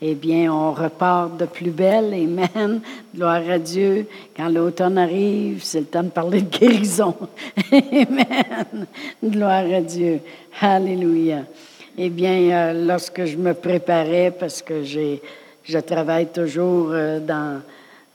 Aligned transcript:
eh 0.00 0.14
bien, 0.14 0.52
on 0.52 0.72
repart 0.72 1.38
de 1.38 1.46
plus 1.46 1.70
belle. 1.70 2.12
Amen. 2.12 2.80
Gloire 3.14 3.48
à 3.48 3.58
Dieu. 3.58 4.06
Quand 4.36 4.48
l'automne 4.48 4.98
arrive, 4.98 5.62
c'est 5.62 5.80
le 5.80 5.86
temps 5.86 6.02
de 6.02 6.10
parler 6.10 6.42
de 6.42 6.58
guérison. 6.58 7.14
Amen. 7.72 8.86
Gloire 9.24 9.64
à 9.72 9.80
Dieu. 9.80 10.20
Alléluia. 10.60 11.44
Eh 11.96 12.10
bien, 12.10 12.50
euh, 12.50 12.86
lorsque 12.86 13.24
je 13.24 13.38
me 13.38 13.54
préparais, 13.54 14.34
parce 14.38 14.60
que 14.60 14.82
j'ai, 14.82 15.22
je 15.64 15.78
travaille 15.78 16.26
toujours 16.26 16.90
euh, 16.90 17.18
dans, 17.18 17.62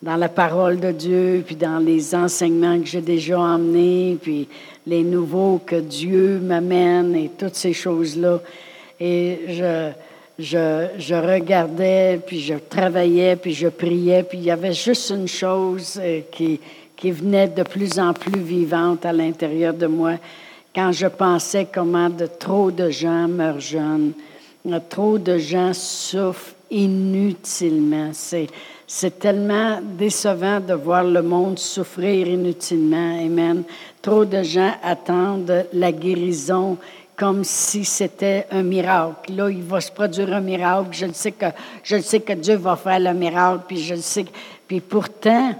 dans 0.03 0.17
la 0.17 0.29
parole 0.29 0.79
de 0.79 0.91
Dieu, 0.91 1.43
puis 1.43 1.55
dans 1.55 1.79
les 1.79 2.13
enseignements 2.13 2.79
que 2.79 2.85
j'ai 2.85 3.01
déjà 3.01 3.39
emmenés, 3.39 4.19
puis 4.21 4.47
les 4.85 5.01
nouveaux 5.01 5.59
que 5.65 5.77
Dieu 5.77 6.39
m'amène 6.39 7.15
et 7.15 7.31
toutes 7.35 7.55
ces 7.55 7.73
choses-là. 7.73 8.39
Et 8.99 9.39
je, 9.47 9.89
je, 10.39 11.13
regardais, 11.13 12.19
puis 12.25 12.39
je 12.39 12.55
travaillais, 12.55 13.35
puis 13.35 13.53
je 13.53 13.67
priais, 13.67 14.23
puis 14.23 14.39
il 14.39 14.45
y 14.45 14.51
avait 14.51 14.73
juste 14.73 15.09
une 15.11 15.27
chose 15.27 15.99
euh, 16.01 16.21
qui, 16.31 16.59
qui 16.95 17.11
venait 17.11 17.47
de 17.47 17.63
plus 17.63 17.99
en 17.99 18.13
plus 18.13 18.39
vivante 18.39 19.05
à 19.05 19.13
l'intérieur 19.13 19.73
de 19.73 19.87
moi 19.87 20.13
quand 20.73 20.91
je 20.91 21.07
pensais 21.07 21.67
comment 21.71 22.09
de 22.09 22.27
trop 22.27 22.71
de 22.71 22.89
gens 22.89 23.27
meurent 23.27 23.59
jeunes, 23.59 24.13
trop 24.89 25.17
de 25.17 25.37
gens 25.37 25.73
souffrent 25.73 26.55
inutilement. 26.69 28.11
C'est, 28.13 28.47
c'est 28.87 29.19
tellement 29.19 29.81
décevant 29.81 30.59
de 30.61 30.73
voir 30.73 31.03
le 31.03 31.21
monde 31.21 31.59
souffrir 31.59 32.27
inutilement. 32.27 33.19
Amen. 33.19 33.63
Trop 34.01 34.23
de 34.23 34.41
gens 34.43 34.73
attendent 34.81 35.65
la 35.73 35.91
guérison 35.91 36.77
comme 37.21 37.43
si 37.43 37.85
c'était 37.85 38.47
un 38.49 38.63
miracle. 38.63 39.35
Là, 39.35 39.47
il 39.47 39.61
va 39.61 39.79
se 39.79 39.91
produire 39.91 40.33
un 40.33 40.39
miracle. 40.39 40.87
Je 40.89 41.05
sais 41.13 41.31
que, 41.31 41.45
je 41.83 42.01
sais 42.01 42.19
que 42.19 42.33
Dieu 42.33 42.55
va 42.55 42.75
faire 42.75 42.99
le 42.99 43.13
miracle, 43.13 43.65
puis 43.67 43.77
je 43.77 43.93
sais. 43.93 44.25
Puis 44.67 44.79
pourtant, 44.79 45.53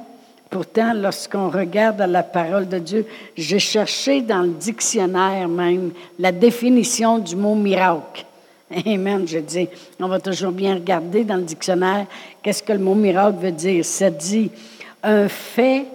pourtant, 0.50 0.92
lorsqu'on 0.96 1.50
regarde 1.52 2.02
la 2.02 2.24
parole 2.24 2.68
de 2.68 2.80
Dieu, 2.80 3.06
j'ai 3.38 3.60
cherché 3.60 4.22
dans 4.24 4.42
le 4.42 4.54
dictionnaire 4.54 5.48
même 5.48 5.92
la 6.18 6.32
définition 6.32 7.20
du 7.20 7.36
mot 7.36 7.54
miracle. 7.54 8.26
Amen, 8.88 9.28
je 9.28 9.38
dis. 9.38 9.68
On 10.00 10.08
va 10.08 10.20
toujours 10.20 10.54
bien 10.54 10.74
regarder 10.74 11.24
dans 11.24 11.36
le 11.36 11.44
dictionnaire 11.44 12.08
qu'est-ce 12.42 12.64
que 12.64 12.74
le 12.74 12.80
mot 12.80 12.96
miracle 12.96 13.38
veut 13.40 13.52
dire. 13.52 13.86
Ça 13.86 14.10
dit 14.10 14.50
un 15.04 15.28
fait 15.28 15.86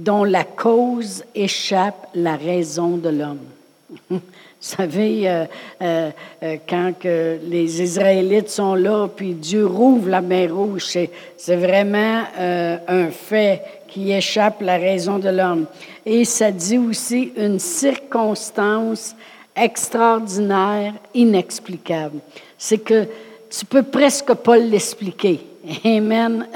dont 0.00 0.24
la 0.24 0.42
cause 0.42 1.22
échappe 1.32 2.08
la 2.12 2.34
raison 2.34 2.96
de 2.96 3.08
l'homme. 3.08 3.61
Vous 4.08 4.20
savez, 4.60 5.28
euh, 5.28 5.44
euh, 5.82 6.10
euh, 6.42 6.56
quand 6.68 6.92
que 7.00 7.36
les 7.48 7.82
Israélites 7.82 8.48
sont 8.48 8.76
là, 8.76 9.08
puis 9.08 9.34
Dieu 9.34 9.66
rouvre 9.66 10.08
la 10.08 10.20
mer 10.20 10.54
Rouge, 10.54 10.96
c'est 11.36 11.56
vraiment 11.56 12.22
un 12.38 13.10
fait 13.10 13.60
qui 13.88 14.12
échappe 14.12 14.62
la 14.62 14.76
raison 14.76 15.18
de 15.18 15.28
l'homme. 15.30 15.66
Et 16.06 16.24
ça 16.24 16.52
dit 16.52 16.78
aussi 16.78 17.32
une 17.36 17.58
circonstance 17.58 19.16
extraordinaire, 19.56 20.94
inexplicable. 21.12 22.20
C'est 22.56 22.78
que 22.78 23.06
tu 23.50 23.66
peux 23.66 23.82
presque 23.82 24.32
pas 24.32 24.58
l'expliquer. 24.58 25.40
Amen. 25.84 26.46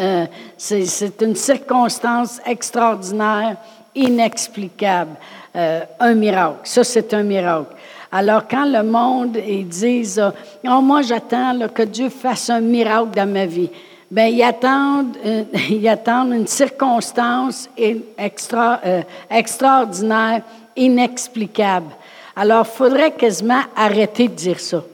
c'est 0.57 1.23
une 1.23 1.35
circonstance 1.35 2.41
extraordinaire, 2.47 3.57
inexplicable. 3.97 5.17
Un 5.57 6.15
miracle. 6.15 6.59
Ça, 6.65 6.85
c'est 6.85 7.15
un 7.15 7.23
miracle. 7.23 7.75
Alors, 8.13 8.47
quand 8.49 8.67
le 8.67 8.83
monde, 8.83 9.37
ils 9.47 9.67
disent, 9.67 10.23
oh, 10.65 10.81
moi, 10.81 11.03
j'attends 11.03 11.69
que 11.75 11.83
Dieu 11.83 12.09
fasse 12.09 12.51
un 12.51 12.61
miracle 12.61 13.11
dans 13.15 13.31
ma 13.31 13.47
vie, 13.47 13.71
bien, 14.11 14.27
ils 14.27 14.43
attendent, 14.43 15.17
euh, 15.25 15.45
ils 15.71 15.87
attendent 15.89 16.33
une 16.33 16.47
circonstance 16.47 17.69
extra, 18.17 18.81
euh, 18.87 19.03
extraordinaire, 19.29 20.43
inexplicable. 20.77 21.91
Alors, 22.35 22.67
il 22.67 22.77
faudrait 22.77 23.13
quasiment 23.13 23.63
arrêter 23.77 24.29
de 24.29 24.35
dire 24.35 24.61
ça. 24.61 24.85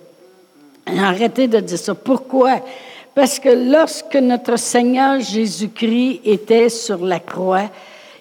Arrêter 0.86 1.48
de 1.48 1.60
dire 1.60 1.78
ça. 1.78 1.94
Pourquoi? 1.94 2.60
Parce 3.14 3.38
que 3.38 3.50
lorsque 3.50 4.16
notre 4.16 4.56
Seigneur 4.56 5.20
Jésus-Christ 5.20 6.22
était 6.24 6.70
sur 6.70 7.04
la 7.04 7.20
croix, 7.20 7.68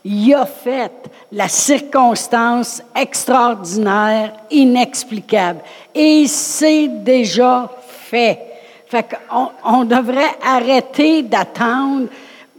il 0.03 0.34
a 0.34 0.45
fait 0.45 0.91
la 1.31 1.47
circonstance 1.47 2.81
extraordinaire, 2.95 4.34
inexplicable. 4.50 5.59
Et 5.94 6.25
c'est 6.28 6.88
déjà 6.88 7.69
fait. 7.88 8.40
Fait 8.88 9.06
qu'on 9.07 9.50
on 9.63 9.85
devrait 9.85 10.35
arrêter 10.44 11.22
d'attendre, 11.22 12.07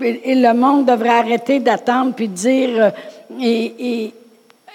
et 0.01 0.35
le 0.35 0.55
monde 0.55 0.87
devrait 0.87 1.11
arrêter 1.11 1.61
d'attendre 1.61 2.15
puis 2.15 2.29
dire, 2.29 2.71
euh, 2.77 2.91
il 3.39 4.13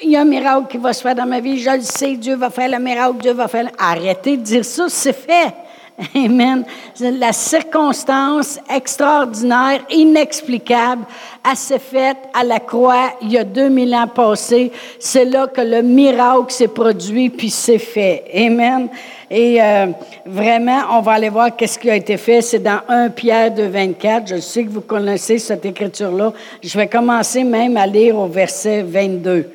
y 0.03 0.15
a 0.15 0.21
un 0.21 0.25
miracle 0.25 0.67
qui 0.69 0.77
va 0.77 0.93
se 0.93 1.01
faire 1.01 1.15
dans 1.15 1.25
ma 1.25 1.39
vie, 1.39 1.59
je 1.59 1.69
le 1.69 1.81
sais, 1.81 2.15
Dieu 2.15 2.35
va 2.35 2.49
faire 2.49 2.69
le 2.69 2.79
miracle, 2.79 3.17
Dieu 3.21 3.33
va 3.33 3.47
faire. 3.47 3.69
Arrêtez 3.77 4.37
de 4.37 4.43
dire 4.43 4.65
ça, 4.65 4.85
c'est 4.89 5.13
fait. 5.13 5.53
Amen. 6.15 6.63
La 6.99 7.33
circonstance 7.33 8.59
extraordinaire, 8.69 9.81
inexplicable, 9.89 11.05
assez 11.43 11.79
faite 11.79 12.17
à 12.35 12.43
la 12.43 12.59
croix 12.59 13.13
il 13.21 13.31
y 13.31 13.37
a 13.37 13.43
2000 13.43 13.95
ans 13.95 14.07
passés. 14.07 14.71
C'est 14.99 15.25
là 15.25 15.47
que 15.47 15.61
le 15.61 15.81
miracle 15.81 16.51
s'est 16.51 16.67
produit, 16.67 17.29
puis 17.29 17.49
c'est 17.49 17.79
fait. 17.79 18.25
Amen. 18.31 18.89
Et 19.31 19.61
euh, 19.61 19.87
vraiment, 20.25 20.81
on 20.91 21.01
va 21.01 21.13
aller 21.13 21.29
voir 21.29 21.55
qu'est-ce 21.55 21.79
qui 21.79 21.89
a 21.89 21.95
été 21.95 22.17
fait. 22.17 22.41
C'est 22.41 22.59
dans 22.59 22.81
1 22.87 23.09
Pierre 23.09 23.51
2, 23.51 23.65
24. 23.65 24.27
Je 24.27 24.39
sais 24.39 24.65
que 24.65 24.69
vous 24.69 24.81
connaissez 24.81 25.39
cette 25.39 25.65
écriture-là. 25.65 26.31
Je 26.61 26.77
vais 26.77 26.87
commencer 26.87 27.43
même 27.43 27.75
à 27.75 27.87
lire 27.87 28.17
au 28.17 28.27
verset 28.27 28.83
22. 28.83 29.49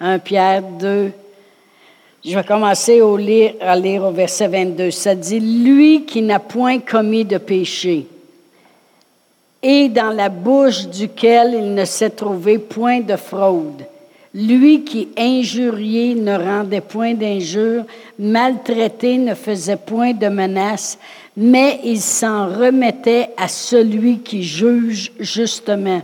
1 0.00 0.18
Pierre 0.20 0.62
2, 0.62 1.12
je 2.24 2.34
vais 2.34 2.44
commencer 2.44 3.00
à 3.60 3.76
lire 3.76 4.04
au 4.04 4.10
verset 4.10 4.48
22. 4.48 4.90
Ça 4.90 5.14
dit, 5.14 5.40
Lui 5.40 6.04
qui 6.04 6.22
n'a 6.22 6.38
point 6.38 6.78
commis 6.78 7.24
de 7.24 7.38
péché, 7.38 8.06
et 9.62 9.88
dans 9.88 10.10
la 10.10 10.28
bouche 10.28 10.86
duquel 10.86 11.54
il 11.54 11.74
ne 11.74 11.84
s'est 11.84 12.10
trouvé 12.10 12.58
point 12.58 13.00
de 13.00 13.16
fraude. 13.16 13.84
Lui 14.32 14.84
qui 14.84 15.08
injurié 15.18 16.14
ne 16.14 16.36
rendait 16.36 16.80
point 16.80 17.14
d'injure, 17.14 17.84
maltraité 18.18 19.18
ne 19.18 19.34
faisait 19.34 19.76
point 19.76 20.12
de 20.12 20.28
menace, 20.28 20.98
mais 21.36 21.80
il 21.84 22.00
s'en 22.00 22.46
remettait 22.46 23.30
à 23.36 23.48
celui 23.48 24.20
qui 24.20 24.42
juge 24.42 25.12
justement 25.18 26.00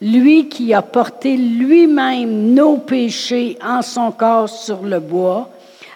lui 0.00 0.48
qui 0.48 0.74
a 0.74 0.82
porté 0.82 1.36
lui-même 1.36 2.54
nos 2.54 2.78
péchés 2.78 3.56
en 3.64 3.82
son 3.82 4.10
corps 4.10 4.48
sur 4.48 4.82
le 4.82 5.00
bois, 5.00 5.50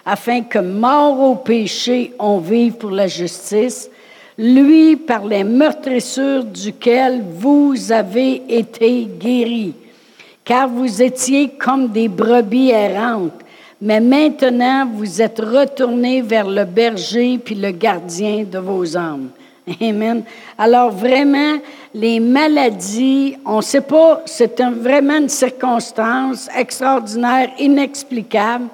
afin 0.05 0.41
que, 0.41 0.59
mort 0.59 1.19
au 1.19 1.35
péché, 1.35 2.13
on 2.19 2.39
vive 2.39 2.73
pour 2.73 2.91
la 2.91 3.07
justice, 3.07 3.89
lui 4.37 4.95
par 4.95 5.25
les 5.25 5.43
meurtrissures 5.43 6.43
duquel 6.43 7.23
vous 7.37 7.91
avez 7.91 8.41
été 8.49 9.07
guéris, 9.19 9.75
car 10.43 10.67
vous 10.67 11.01
étiez 11.01 11.49
comme 11.49 11.89
des 11.89 12.07
brebis 12.07 12.71
errantes, 12.71 13.39
mais 13.79 13.99
maintenant 13.99 14.87
vous 14.91 15.21
êtes 15.21 15.39
retournés 15.39 16.21
vers 16.21 16.47
le 16.47 16.65
berger 16.65 17.37
puis 17.37 17.55
le 17.55 17.71
gardien 17.71 18.43
de 18.43 18.57
vos 18.57 18.97
âmes. 18.97 19.29
Amen. 19.81 20.23
Alors 20.57 20.91
vraiment, 20.91 21.57
les 21.93 22.19
maladies, 22.19 23.35
on 23.45 23.57
ne 23.57 23.61
sait 23.61 23.81
pas, 23.81 24.21
c'est 24.25 24.59
vraiment 24.61 25.17
une 25.17 25.29
circonstance 25.29 26.49
extraordinaire, 26.57 27.51
inexplicable, 27.59 28.65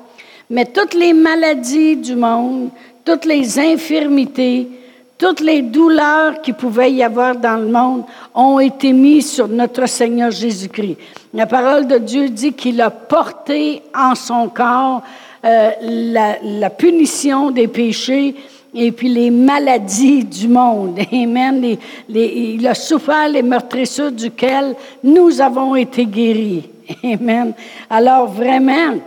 mais 0.49 0.65
toutes 0.65 0.93
les 0.93 1.13
maladies 1.13 1.97
du 1.97 2.15
monde, 2.15 2.69
toutes 3.03 3.25
les 3.25 3.59
infirmités, 3.59 4.69
toutes 5.17 5.39
les 5.39 5.61
douleurs 5.61 6.41
qui 6.41 6.53
pouvaient 6.53 6.91
y 6.91 7.03
avoir 7.03 7.35
dans 7.35 7.57
le 7.57 7.67
monde 7.67 8.03
ont 8.35 8.59
été 8.59 8.93
mises 8.93 9.31
sur 9.31 9.47
notre 9.47 9.87
Seigneur 9.87 10.31
Jésus-Christ. 10.31 10.97
La 11.33 11.47
parole 11.47 11.87
de 11.87 11.97
Dieu 11.97 12.29
dit 12.29 12.53
qu'il 12.53 12.79
a 12.81 12.91
porté 12.91 13.81
en 13.95 14.13
son 14.13 14.47
corps 14.47 15.01
euh, 15.43 15.71
la, 15.81 16.37
la 16.43 16.69
punition 16.69 17.51
des 17.51 17.67
péchés 17.67 18.35
et 18.79 18.91
puis 18.91 19.09
les 19.09 19.31
maladies 19.31 20.23
du 20.23 20.47
monde. 20.47 20.99
Amen. 21.11 21.77
il 22.07 22.67
a 22.67 22.75
souffert 22.75 23.27
les 23.27 23.41
meurtrissures 23.41 24.11
duquel 24.11 24.75
nous 25.03 25.41
avons 25.41 25.75
été 25.75 26.05
guéris. 26.05 26.69
Amen. 27.03 27.53
Alors 27.89 28.27
vraiment, 28.27 28.99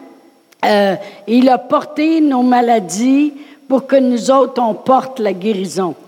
euh, 0.65 0.97
il 1.29 1.49
a 1.49 1.59
porté 1.59 2.21
nos 2.21 2.43
maladies 2.43 3.33
pour 3.69 3.87
que 3.87 3.95
nous 3.97 4.31
autres, 4.33 4.61
on 4.61 4.75
porte 4.75 5.21
la 5.21 5.33
guérison. 5.33 5.95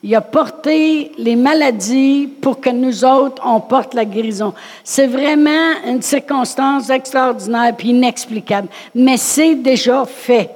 Il 0.00 0.14
a 0.14 0.20
porté 0.20 1.10
les 1.18 1.34
maladies 1.34 2.28
pour 2.40 2.60
que 2.60 2.70
nous 2.70 3.04
autres, 3.04 3.42
on 3.44 3.58
porte 3.58 3.94
la 3.94 4.04
guérison. 4.04 4.54
C'est 4.84 5.08
vraiment 5.08 5.72
une 5.84 6.00
circonstance 6.00 6.88
extraordinaire 6.88 7.74
et 7.76 7.84
inexplicable, 7.84 8.68
mais 8.94 9.16
c'est 9.16 9.56
déjà 9.56 10.04
fait. 10.04 10.50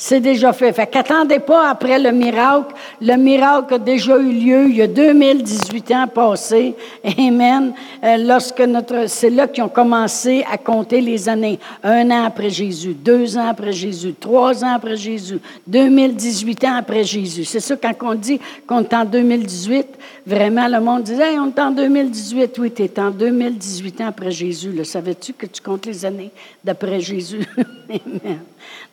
C'est 0.00 0.20
déjà 0.20 0.52
fait. 0.52 0.72
Fait 0.72 0.86
qu'attendez 0.86 1.40
pas 1.40 1.70
après 1.70 1.98
le 1.98 2.12
miracle. 2.12 2.72
Le 3.00 3.16
miracle 3.16 3.74
a 3.74 3.78
déjà 3.80 4.16
eu 4.16 4.30
lieu 4.30 4.68
il 4.68 4.76
y 4.76 4.82
a 4.82 4.86
2018 4.86 5.90
ans 5.90 6.06
passés. 6.06 6.76
Amen. 7.18 7.72
Euh, 8.04 8.16
lorsque 8.18 8.60
notre, 8.60 9.08
c'est 9.08 9.28
là 9.28 9.48
qu'ils 9.48 9.64
ont 9.64 9.68
commencé 9.68 10.44
à 10.48 10.56
compter 10.56 11.00
les 11.00 11.28
années. 11.28 11.58
Un 11.82 12.12
an 12.12 12.26
après 12.26 12.48
Jésus, 12.48 12.94
deux 12.94 13.36
ans 13.36 13.48
après 13.48 13.72
Jésus, 13.72 14.14
trois 14.14 14.64
ans 14.64 14.74
après 14.76 14.96
Jésus, 14.96 15.40
2018 15.66 16.64
ans 16.66 16.76
après 16.76 17.02
Jésus. 17.02 17.44
C'est 17.44 17.58
ça 17.58 17.74
quand 17.74 17.94
on 18.02 18.14
dit 18.14 18.38
qu'on 18.68 18.84
est 18.84 18.94
en 18.94 19.04
2018, 19.04 19.84
vraiment 20.24 20.68
le 20.68 20.78
monde 20.78 21.02
disait, 21.02 21.32
hey, 21.32 21.40
on 21.40 21.48
est 21.48 21.58
en 21.58 21.72
2018. 21.72 22.56
Oui, 22.60 22.70
tu 22.70 22.84
es 22.84 23.00
en 23.00 23.10
2018 23.10 24.00
ans 24.02 24.06
après 24.06 24.30
Jésus. 24.30 24.70
Le 24.70 24.84
savais-tu 24.84 25.32
que 25.32 25.46
tu 25.46 25.60
comptes 25.60 25.86
les 25.86 26.04
années 26.04 26.30
d'après 26.62 27.00
Jésus? 27.00 27.44
Amen. 27.88 28.40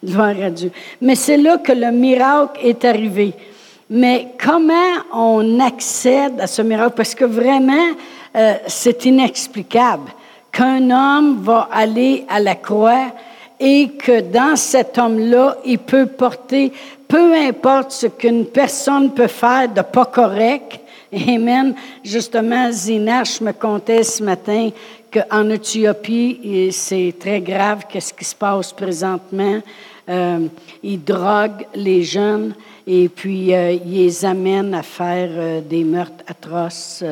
Gloire 0.03 0.35
à 0.41 0.49
Dieu. 0.49 0.71
Mais 1.01 1.15
c'est 1.15 1.37
là 1.37 1.57
que 1.57 1.71
le 1.71 1.91
miracle 1.91 2.59
est 2.63 2.85
arrivé. 2.85 3.33
Mais 3.89 4.29
comment 4.43 4.73
on 5.13 5.59
accède 5.59 6.39
à 6.39 6.47
ce 6.47 6.61
miracle? 6.61 6.93
Parce 6.95 7.13
que 7.13 7.25
vraiment, 7.25 7.91
euh, 8.35 8.55
c'est 8.67 9.05
inexplicable 9.05 10.11
qu'un 10.51 10.89
homme 10.89 11.41
va 11.41 11.69
aller 11.71 12.25
à 12.29 12.39
la 12.39 12.55
croix 12.55 13.11
et 13.59 13.89
que 13.89 14.21
dans 14.21 14.55
cet 14.55 14.97
homme-là, 14.97 15.57
il 15.65 15.79
peut 15.79 16.07
porter, 16.07 16.71
peu 17.07 17.33
importe 17.33 17.91
ce 17.91 18.07
qu'une 18.07 18.45
personne 18.45 19.13
peut 19.13 19.27
faire 19.27 19.69
de 19.69 19.81
pas 19.81 20.05
correct. 20.05 20.79
Amen. 21.27 21.75
Justement, 22.03 22.71
Zinash 22.71 23.39
me 23.41 23.51
contait 23.51 24.03
ce 24.03 24.23
matin 24.23 24.69
qu'en 25.15 25.49
Éthiopie, 25.49 26.69
c'est 26.71 27.13
très 27.17 27.39
grave 27.39 27.83
qu'est-ce 27.89 28.13
qui 28.13 28.25
se 28.25 28.35
passe 28.35 28.73
présentement. 28.73 29.61
Euh, 30.09 30.47
ils 30.83 31.03
droguent 31.03 31.65
les 31.73 32.03
jeunes 32.03 32.53
et 32.85 33.09
puis 33.09 33.53
euh, 33.53 33.71
ils 33.71 33.93
les 33.93 34.25
amènent 34.25 34.73
à 34.73 34.83
faire 34.83 35.29
euh, 35.31 35.61
des 35.61 35.83
meurtres 35.83 36.23
atroces. 36.27 37.03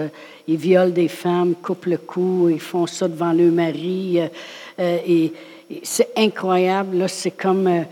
Ils 0.47 0.57
violent 0.57 0.91
des 0.91 1.07
femmes, 1.07 1.55
coupent 1.55 1.85
le 1.85 1.97
cou, 1.97 2.49
ils 2.51 2.59
font 2.59 2.85
ça 2.85 3.07
devant 3.07 3.31
leur 3.31 3.51
mari. 3.51 4.19
c'est 5.81 6.09
incroyable. 6.17 7.05
C'est 7.07 7.31
comme 7.31 7.85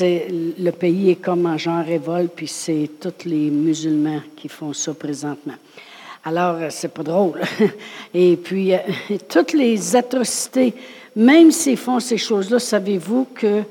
le 0.00 0.70
pays 0.70 1.10
est 1.10 1.16
comme 1.16 1.46
en 1.46 1.58
genre 1.58 1.84
révolte, 1.84 2.32
puis 2.36 2.46
c'est 2.46 2.88
tous 3.00 3.28
les 3.28 3.50
musulmans 3.50 4.22
qui 4.36 4.48
font 4.48 4.72
ça 4.72 4.94
présentement. 4.94 5.56
Alors, 6.28 6.56
c'est 6.70 6.92
pas 6.92 7.04
drôle. 7.04 7.40
Et 8.14 8.36
puis, 8.36 8.72
toutes 9.28 9.52
les 9.52 9.94
atrocités, 9.94 10.74
même 11.14 11.52
s'ils 11.52 11.76
font 11.76 12.00
ces 12.00 12.18
choses-là, 12.18 12.58
savez-vous 12.58 13.28
que 13.32 13.62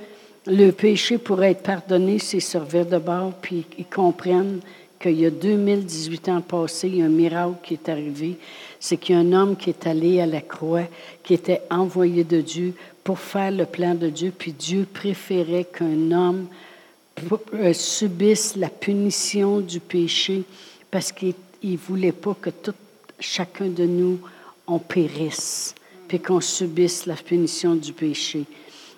le 0.47 0.71
péché 0.71 1.17
pourrait 1.17 1.51
être 1.51 1.63
pardonné 1.63 2.17
s'ils 2.17 2.41
servir 2.41 2.85
de 2.85 2.97
bord, 2.97 3.33
puis 3.41 3.65
ils 3.77 3.85
comprennent 3.85 4.61
qu'il 4.97 5.19
y 5.19 5.25
a 5.25 5.31
2018 5.31 6.29
ans 6.29 6.39
passés, 6.39 6.87
il 6.87 6.99
y 6.99 7.01
a 7.01 7.05
un 7.05 7.09
miracle 7.09 7.55
qui 7.61 7.73
est 7.73 7.89
arrivé. 7.89 8.37
C'est 8.79 8.95
qu'il 8.95 9.15
y 9.15 9.17
a 9.17 9.21
un 9.21 9.33
homme 9.33 9.57
qui 9.57 9.71
est 9.71 9.85
allé 9.85 10.21
à 10.21 10.25
la 10.25 10.39
croix, 10.39 10.83
qui 11.23 11.33
était 11.33 11.61
envoyé 11.69 12.23
de 12.23 12.39
Dieu 12.39 12.73
pour 13.03 13.19
faire 13.19 13.51
le 13.51 13.65
plan 13.65 13.95
de 13.95 14.07
Dieu, 14.07 14.31
puis 14.35 14.53
Dieu 14.53 14.87
préférait 14.93 15.65
qu'un 15.65 16.09
homme 16.13 16.47
euh, 17.53 17.73
subisse 17.73 18.55
la 18.55 18.69
punition 18.69 19.59
du 19.59 19.81
péché 19.81 20.43
parce 20.95 21.11
qu'il 21.11 21.33
ne 21.73 21.77
voulait 21.77 22.11
pas 22.11 22.35
que 22.39 22.49
tout, 22.49 22.73
chacun 23.19 23.67
de 23.67 23.85
nous, 23.85 24.19
on 24.67 24.79
périsse, 24.79 25.75
puis 26.07 26.19
qu'on 26.19 26.41
subisse 26.41 27.05
la 27.05 27.15
punition 27.15 27.75
du 27.75 27.93
péché. 27.93 28.45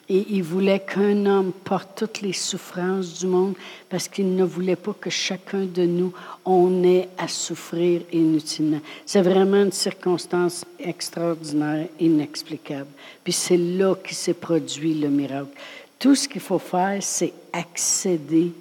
Et 0.10 0.25
il 0.30 0.44
voulait 0.44 0.80
qu'un 0.80 1.25
homme 1.25 1.52
porte 1.52 1.90
toutes 1.98 2.22
les 2.22 2.31
souffrances 2.31 3.19
du 3.19 3.28
monde 3.28 3.56
parce 3.90 4.08
qu'il 4.08 4.36
ne 4.36 4.46
voulait 4.46 4.78
pas 4.78 4.94
que 4.94 5.10
chacun 5.10 5.66
de 5.66 5.84
nous, 5.84 6.14
on 6.46 6.81
ait 6.86 7.10
à 7.18 7.28
souffrir 7.28 8.02
inutilement. 8.14 8.80
C'est 9.06 9.22
vraiment 9.22 9.64
une 9.64 9.74
circonstance 9.74 10.64
extraordinaire, 10.80 11.90
inexplicable. 12.00 12.90
Puis 13.22 13.34
c'est 13.34 13.58
là 13.58 13.96
qu'il 13.96 14.16
s'est 14.16 14.34
produit 14.34 14.94
le 14.94 15.10
miracle. 15.10 15.52
Tout 16.00 16.16
ce 16.16 16.30
qu'il 16.30 16.42
faut 16.42 16.60
faire, 16.60 17.00
c'est 17.02 17.34
accéder 17.52 18.54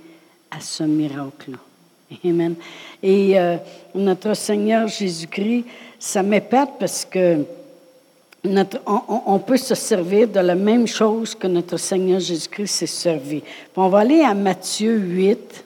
à 0.50 0.60
ce 0.60 0.82
miracle-là. 0.82 1.58
Amen. 2.24 2.54
Et 3.02 3.38
euh, 3.38 3.56
notre 3.94 4.34
Seigneur 4.34 4.86
Jésus-Christ, 4.88 5.64
ça 5.98 6.22
m'épate 6.22 6.78
parce 6.78 7.04
que 7.04 7.44
on, 8.86 9.38
peut 9.40 9.56
se 9.56 9.74
servir 9.74 10.28
de 10.28 10.40
la 10.40 10.54
même 10.54 10.86
chose 10.86 11.34
que 11.34 11.46
notre 11.46 11.76
Seigneur 11.76 12.20
Jésus-Christ 12.20 12.68
s'est 12.68 12.86
servi. 12.86 13.42
on 13.74 13.88
va 13.88 14.00
aller 14.00 14.20
à 14.20 14.34
Matthieu 14.34 14.96
8. 14.96 15.64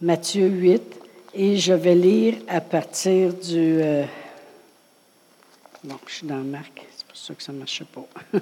Matthieu 0.00 0.46
8, 0.46 0.82
et 1.34 1.56
je 1.56 1.72
vais 1.72 1.94
lire 1.94 2.34
à 2.48 2.60
partir 2.60 3.32
du... 3.32 3.80
Euh, 3.80 4.04
bon, 5.84 5.94
je 6.06 6.14
suis 6.14 6.26
dans 6.26 6.38
Marc, 6.38 6.84
c'est 6.96 7.06
pour 7.06 7.16
ça 7.16 7.34
que 7.34 7.42
ça 7.42 7.52
ne 7.52 7.58
marche 7.58 7.84
pas. 7.84 8.06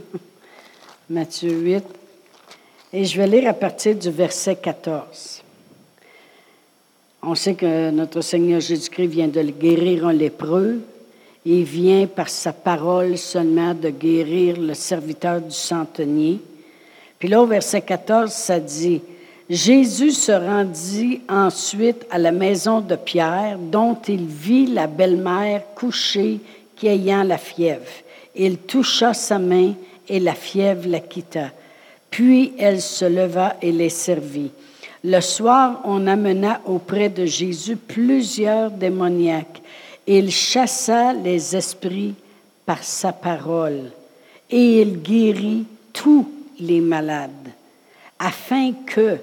Matthieu 1.11 1.51
8, 1.51 1.85
et 2.93 3.05
je 3.05 3.21
vais 3.21 3.27
lire 3.27 3.49
à 3.49 3.55
partir 3.55 3.95
du 3.95 4.11
verset 4.11 4.57
14. 4.57 5.43
On 7.23 7.35
sait 7.35 7.55
que 7.55 7.91
notre 7.91 8.21
Seigneur 8.21 8.61
Jésus-Christ 8.61 9.07
vient 9.07 9.29
de 9.29 9.43
guérir 9.43 10.07
un 10.07 10.13
lépreux. 10.13 10.81
Il 11.45 11.65
vient 11.65 12.07
par 12.07 12.29
sa 12.29 12.53
parole 12.53 13.17
seulement 13.17 13.75
de 13.75 13.91
guérir 13.91 14.59
le 14.59 14.75
serviteur 14.75 15.41
du 15.41 15.55
centenier. 15.55 16.41
Puis 17.19 17.29
là, 17.29 17.43
au 17.43 17.47
verset 17.47 17.83
14, 17.83 18.33
ça 18.33 18.59
dit, 18.59 19.03
Jésus 19.49 20.13
se 20.13 20.33
rendit 20.33 21.21
ensuite 21.29 22.07
à 22.11 22.19
la 22.19 22.33
maison 22.33 22.81
de 22.81 22.97
Pierre, 22.97 23.59
dont 23.59 23.99
il 24.09 24.25
vit 24.25 24.67
la 24.67 24.87
belle-mère 24.87 25.63
couchée 25.75 26.41
qui 26.77 26.89
ayant 26.89 27.23
la 27.23 27.39
fièvre. 27.39 27.83
Il 28.35 28.59
toucha 28.59 29.13
sa 29.13 29.39
main 29.39 29.75
et 30.09 30.19
la 30.19 30.35
fièvre 30.35 30.89
la 30.89 31.01
quitta. 31.01 31.51
Puis 32.11 32.53
elle 32.59 32.81
se 32.81 33.05
leva 33.05 33.57
et 33.63 33.73
les 33.73 33.89
servit. 33.89 34.51
Le 35.03 35.21
soir, 35.21 35.81
on 35.85 36.07
amena 36.07 36.61
auprès 36.67 37.09
de 37.09 37.25
Jésus 37.25 37.77
plusieurs 37.77 38.71
démoniaques 38.71 39.63
il 40.13 40.33
chassa 40.33 41.13
les 41.13 41.55
esprits 41.55 42.15
par 42.67 42.83
sa 42.83 43.13
parole 43.13 43.93
et 44.51 44.81
il 44.81 45.01
guérit 45.01 45.65
tous 45.93 46.29
les 46.59 46.81
malades, 46.81 47.51
afin 48.19 48.73
que 48.73 49.19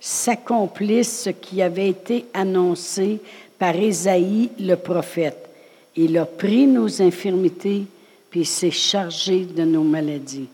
s'accomplisse 0.00 1.24
ce 1.24 1.30
qui 1.30 1.60
avait 1.60 1.88
été 1.88 2.26
annoncé 2.32 3.18
par 3.58 3.74
Ésaïe 3.74 4.50
le 4.60 4.76
prophète. 4.76 5.48
Il 5.96 6.16
a 6.16 6.24
pris 6.24 6.68
nos 6.68 7.02
infirmités, 7.02 7.82
puis 8.30 8.44
s'est 8.44 8.70
chargé 8.70 9.44
de 9.44 9.64
nos 9.64 9.82
maladies. 9.82 10.48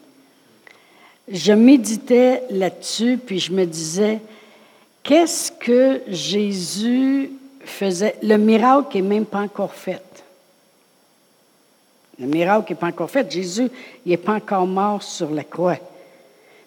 Je 1.28 1.52
méditais 1.52 2.42
là-dessus, 2.50 3.18
puis 3.18 3.38
je 3.38 3.52
me 3.52 3.64
disais, 3.64 4.20
qu'est-ce 5.02 5.50
que 5.52 6.02
Jésus 6.08 7.30
faisait? 7.64 8.16
Le 8.22 8.36
miracle 8.36 8.96
n'est 8.96 9.02
même 9.02 9.24
pas 9.24 9.40
encore 9.40 9.72
fait. 9.72 10.02
Le 12.18 12.26
miracle 12.26 12.72
n'est 12.72 12.78
pas 12.78 12.88
encore 12.88 13.10
fait. 13.10 13.30
Jésus, 13.30 13.68
il 14.04 14.10
n'est 14.10 14.16
pas 14.16 14.34
encore 14.34 14.66
mort 14.66 15.02
sur 15.02 15.30
la 15.30 15.44
croix. 15.44 15.78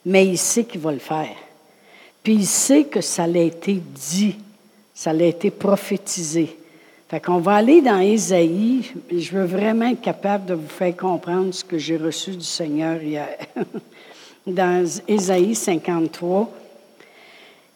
Mais 0.06 0.26
il 0.26 0.38
sait 0.38 0.64
qu'il 0.64 0.82
va 0.82 0.92
le 0.92 1.00
faire. 1.00 1.36
Puis 2.24 2.34
il 2.34 2.48
sait 2.48 2.86
que 2.86 3.02
ça 3.02 3.28
l'a 3.28 3.42
été 3.42 3.74
dit, 3.76 4.36
ça 4.94 5.14
l'a 5.14 5.26
été 5.26 5.52
prophétisé. 5.52 6.58
Fait 7.10 7.22
qu'on 7.22 7.38
va 7.38 7.56
aller 7.56 7.82
dans 7.82 8.00
Ésaïe. 8.00 8.92
Je 9.10 9.32
veux 9.32 9.46
vraiment 9.46 9.88
être 9.88 10.02
capable 10.02 10.46
de 10.46 10.54
vous 10.56 10.68
faire 10.68 10.96
comprendre 10.96 11.54
ce 11.54 11.64
que 11.64 11.78
j'ai 11.78 11.96
reçu 11.96 12.32
du 12.32 12.44
Seigneur 12.44 13.02
hier. 13.02 13.30
dans 14.48 14.86
Ésaïe 15.08 15.54
53. 15.54 16.50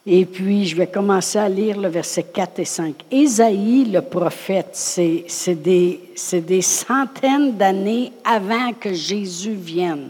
Et 0.08 0.26
puis, 0.26 0.66
je 0.66 0.76
vais 0.76 0.88
commencer 0.88 1.38
à 1.38 1.48
lire 1.48 1.80
le 1.80 1.90
verset 1.90 2.24
4 2.24 2.60
et 2.60 2.66
5. 2.66 2.96
Ésaïe, 3.12 3.86
le 3.86 4.02
prophète, 4.02 4.70
c'est 4.72 5.56
des, 5.56 6.00
des 6.34 6.62
centaines 6.62 7.56
d'années 7.56 8.12
avant 8.24 8.74
que 8.74 8.94
Jésus 8.94 9.54
vienne. 9.54 10.10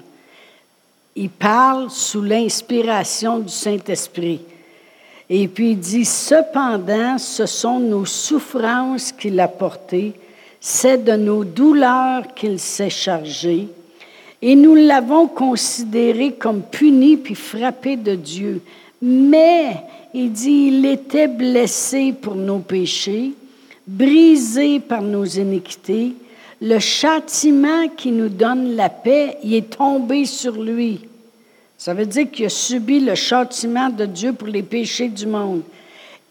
Il 1.16 1.30
parle 1.30 1.90
sous 1.90 2.22
l'inspiration 2.22 3.40
du 3.40 3.52
Saint-Esprit. 3.52 4.42
Et 5.30 5.48
puis 5.48 5.72
il 5.72 5.80
dit, 5.80 6.06
cependant, 6.06 7.18
ce 7.18 7.46
sont 7.46 7.80
nos 7.80 8.06
souffrances 8.06 9.12
qu'il 9.12 9.40
a 9.40 9.48
portées, 9.50 10.14
c'est 10.60 11.04
de 11.04 11.14
nos 11.14 11.44
douleurs 11.44 12.34
qu'il 12.34 12.60
s'est 12.60 12.90
chargé, 12.90 13.68
et 14.42 14.56
nous 14.56 14.76
l'avons 14.76 15.28
considéré 15.28 16.34
comme 16.34 16.64
puni 16.64 17.18
puis 17.18 17.36
frappé 17.36 17.96
de 17.96 18.16
Dieu. 18.16 18.62
Mais, 19.02 19.76
il 20.14 20.32
dit, 20.32 20.70
il 20.72 20.86
était 20.86 21.28
blessé 21.28 22.14
pour 22.20 22.36
nos 22.36 22.60
péchés, 22.60 23.34
brisé 23.86 24.80
par 24.80 25.02
nos 25.02 25.26
iniquités. 25.26 26.14
Le 26.60 26.80
châtiment 26.80 27.88
qui 27.96 28.12
nous 28.12 28.30
donne 28.30 28.76
la 28.76 28.90
paix, 28.90 29.38
il 29.44 29.56
est 29.56 29.78
tombé 29.78 30.26
sur 30.26 30.62
lui. 30.62 31.02
Ça 31.78 31.94
veut 31.94 32.06
dire 32.06 32.30
qu'il 32.30 32.46
a 32.46 32.50
subi 32.50 33.00
le 33.00 33.16
châtiment 33.16 33.90
de 33.90 34.06
Dieu 34.06 34.34
pour 34.34 34.48
les 34.48 34.62
péchés 34.62 35.10
du 35.10 35.26
monde. 35.26 35.62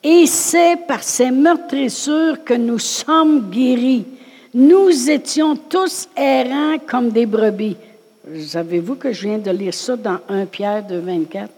Et 0.03 0.27
c'est 0.27 0.77
par 0.87 1.03
ces 1.03 1.31
meurtrissures 1.31 2.43
que 2.45 2.55
nous 2.55 2.79
sommes 2.79 3.51
guéris. 3.51 4.05
Nous 4.55 5.11
étions 5.11 5.57
tous 5.57 6.09
errants 6.17 6.79
comme 6.87 7.11
des 7.11 7.27
brebis. 7.27 7.77
Savez-vous 8.39 8.95
que 8.95 9.13
je 9.13 9.27
viens 9.27 9.39
de 9.39 9.51
lire 9.51 9.75
ça 9.75 9.97
dans 9.97 10.19
1 10.29 10.47
Pierre 10.47 10.87
de 10.87 10.97
24? 10.97 11.51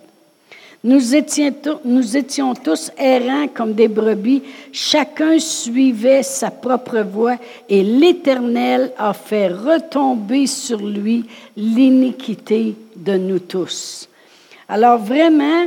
Nous 0.85 1.15
étions, 1.15 1.53
nous 1.85 2.17
étions 2.17 2.55
tous 2.55 2.91
errants 2.99 3.47
comme 3.49 3.75
des 3.75 3.89
brebis, 3.89 4.43
chacun 4.73 5.39
suivait 5.39 6.23
sa 6.23 6.51
propre 6.51 7.01
voie 7.01 7.37
et 7.69 7.83
l'Éternel 7.83 8.93
a 8.99 9.13
fait 9.13 9.49
retomber 9.49 10.47
sur 10.47 10.79
lui 10.79 11.25
l'iniquité 11.57 12.75
de 12.97 13.17
nous 13.17 13.39
tous. 13.39 14.09
Alors 14.69 14.99
vraiment, 14.99 15.67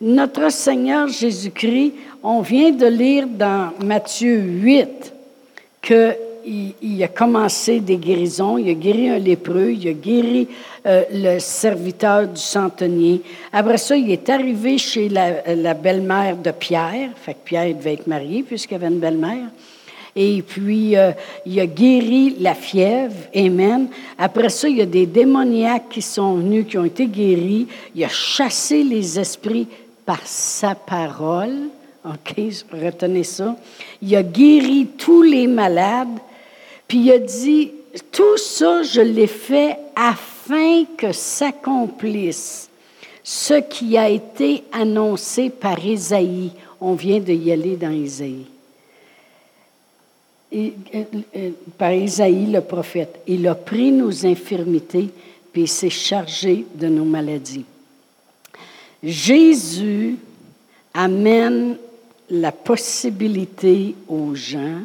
notre 0.00 0.50
Seigneur 0.50 1.08
Jésus-Christ, 1.08 1.92
on 2.22 2.40
vient 2.40 2.72
de 2.72 2.86
lire 2.86 3.26
dans 3.28 3.72
Matthieu 3.84 4.36
8 4.36 5.12
que 5.80 6.16
il, 6.46 7.02
a 7.02 7.08
commencé 7.08 7.80
des 7.80 7.96
guérisons. 7.96 8.58
Il 8.58 8.70
a 8.70 8.74
guéri 8.74 9.08
un 9.08 9.18
lépreux, 9.18 9.72
il 9.72 9.88
a 9.88 9.92
guéri 9.92 10.48
euh, 10.86 11.02
le 11.12 11.38
serviteur 11.38 12.28
du 12.28 12.40
centenier. 12.40 13.22
Après 13.52 13.78
ça, 13.78 13.96
il 13.96 14.10
est 14.10 14.28
arrivé 14.30 14.78
chez 14.78 15.08
la, 15.08 15.74
belle-mère 15.74 16.36
de 16.36 16.50
Pierre. 16.50 17.10
Fait 17.16 17.34
que 17.34 17.44
Pierre 17.44 17.74
devait 17.74 17.94
être 17.94 18.06
marié 18.06 18.42
puisqu'il 18.42 18.76
avait 18.76 18.88
une 18.88 19.00
belle-mère. 19.00 19.48
Et 20.18 20.40
puis, 20.40 20.96
euh, 20.96 21.12
il 21.44 21.60
a 21.60 21.66
guéri 21.66 22.36
la 22.40 22.54
fièvre. 22.54 23.14
Amen. 23.34 23.88
Après 24.16 24.48
ça, 24.48 24.68
il 24.68 24.78
y 24.78 24.82
a 24.82 24.86
des 24.86 25.04
démoniaques 25.04 25.90
qui 25.90 26.00
sont 26.00 26.36
venus, 26.36 26.66
qui 26.68 26.78
ont 26.78 26.84
été 26.84 27.06
guéris. 27.06 27.66
Il 27.94 28.02
a 28.02 28.08
chassé 28.08 28.82
les 28.82 29.18
esprits 29.18 29.66
par 30.06 30.20
sa 30.24 30.74
parole. 30.74 31.68
OK, 32.06 32.36
retenez 32.72 33.24
ça. 33.24 33.56
Il 34.00 34.14
a 34.16 34.22
guéri 34.22 34.88
tous 34.96 35.22
les 35.22 35.46
malades. 35.46 36.18
Puis 36.88 36.98
il 36.98 37.12
a 37.12 37.18
dit, 37.18 37.72
tout 38.12 38.36
ça, 38.36 38.82
je 38.82 39.00
l'ai 39.00 39.26
fait 39.26 39.76
afin 39.94 40.84
que 40.96 41.12
s'accomplisse 41.12 42.68
ce 43.22 43.54
qui 43.54 43.98
a 43.98 44.08
été 44.08 44.62
annoncé 44.72 45.50
par 45.50 45.84
Isaïe. 45.84 46.52
On 46.80 46.94
vient 46.94 47.18
de 47.18 47.32
y 47.32 47.50
aller 47.50 47.76
dans 47.76 47.90
Isaïe. 47.90 48.46
Euh, 50.54 50.70
euh, 51.34 51.50
par 51.76 51.92
Isaïe 51.92 52.46
le 52.46 52.60
prophète. 52.60 53.20
Il 53.26 53.48
a 53.48 53.56
pris 53.56 53.90
nos 53.90 54.24
infirmités, 54.24 55.08
puis 55.52 55.62
il 55.62 55.68
s'est 55.68 55.90
chargé 55.90 56.64
de 56.72 56.86
nos 56.86 57.04
maladies. 57.04 57.64
Jésus 59.02 60.16
amène 60.94 61.76
la 62.30 62.52
possibilité 62.52 63.94
aux 64.08 64.34
gens 64.34 64.82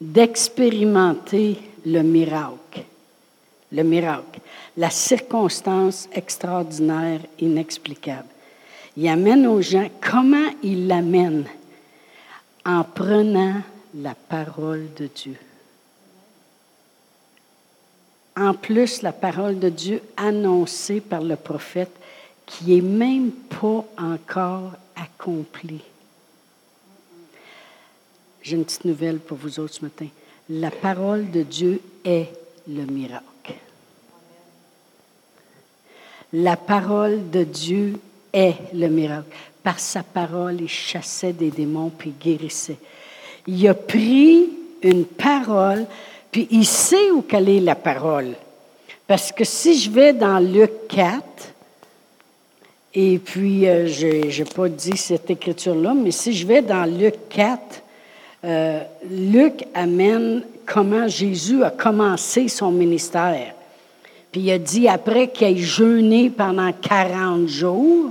d'expérimenter 0.00 1.58
le 1.84 2.02
miracle. 2.02 2.84
Le 3.72 3.82
miracle, 3.82 4.40
la 4.76 4.90
circonstance 4.90 6.08
extraordinaire, 6.12 7.20
inexplicable. 7.40 8.28
Il 8.96 9.08
amène 9.08 9.46
aux 9.46 9.60
gens 9.60 9.88
comment 10.00 10.50
il 10.62 10.86
l'amène? 10.86 11.46
En 12.64 12.82
prenant 12.82 13.60
la 13.94 14.14
parole 14.14 14.88
de 14.96 15.06
Dieu. 15.06 15.36
En 18.36 18.52
plus, 18.54 19.02
la 19.02 19.12
parole 19.12 19.58
de 19.58 19.68
Dieu 19.68 20.02
annoncée 20.16 21.00
par 21.00 21.22
le 21.22 21.36
prophète 21.36 21.92
qui 22.44 22.66
n'est 22.66 22.80
même 22.82 23.30
pas 23.30 23.84
encore 23.98 24.72
accomplie. 24.94 25.82
J'ai 28.46 28.54
une 28.54 28.64
petite 28.64 28.84
nouvelle 28.84 29.18
pour 29.18 29.38
vous 29.38 29.58
autres 29.58 29.74
ce 29.74 29.82
matin. 29.82 30.06
La 30.48 30.70
parole 30.70 31.32
de 31.32 31.42
Dieu 31.42 31.80
est 32.04 32.28
le 32.68 32.84
miracle. 32.86 33.54
La 36.32 36.56
parole 36.56 37.28
de 37.28 37.42
Dieu 37.42 37.98
est 38.32 38.54
le 38.72 38.86
miracle. 38.86 39.36
Par 39.64 39.80
sa 39.80 40.04
parole, 40.04 40.60
il 40.60 40.68
chassait 40.68 41.32
des 41.32 41.50
démons 41.50 41.90
puis 41.90 42.12
guérissait. 42.12 42.78
Il 43.48 43.66
a 43.66 43.74
pris 43.74 44.48
une 44.80 45.06
parole, 45.06 45.84
puis 46.30 46.46
il 46.52 46.66
sait 46.66 47.10
où 47.10 47.22
quelle 47.22 47.48
est 47.48 47.58
la 47.58 47.74
parole. 47.74 48.36
Parce 49.08 49.32
que 49.32 49.42
si 49.42 49.76
je 49.76 49.90
vais 49.90 50.12
dans 50.12 50.38
Luc 50.38 50.70
4, 50.90 51.20
et 52.94 53.18
puis 53.18 53.66
euh, 53.66 53.88
je 53.88 54.06
n'ai 54.06 54.48
pas 54.48 54.68
dit 54.68 54.96
cette 54.96 55.28
écriture-là, 55.30 55.94
mais 55.94 56.12
si 56.12 56.32
je 56.32 56.46
vais 56.46 56.62
dans 56.62 56.84
Luc 56.84 57.28
4, 57.30 57.82
euh, 58.44 58.80
Luc 59.10 59.64
amène 59.74 60.42
comment 60.66 61.08
Jésus 61.08 61.62
a 61.64 61.70
commencé 61.70 62.48
son 62.48 62.70
ministère. 62.70 63.54
Puis 64.30 64.42
il 64.42 64.50
a 64.50 64.58
dit, 64.58 64.88
après 64.88 65.28
qu'il 65.28 65.46
ait 65.46 65.56
jeûné 65.56 66.30
pendant 66.30 66.70
40 66.72 67.48
jours, 67.48 68.10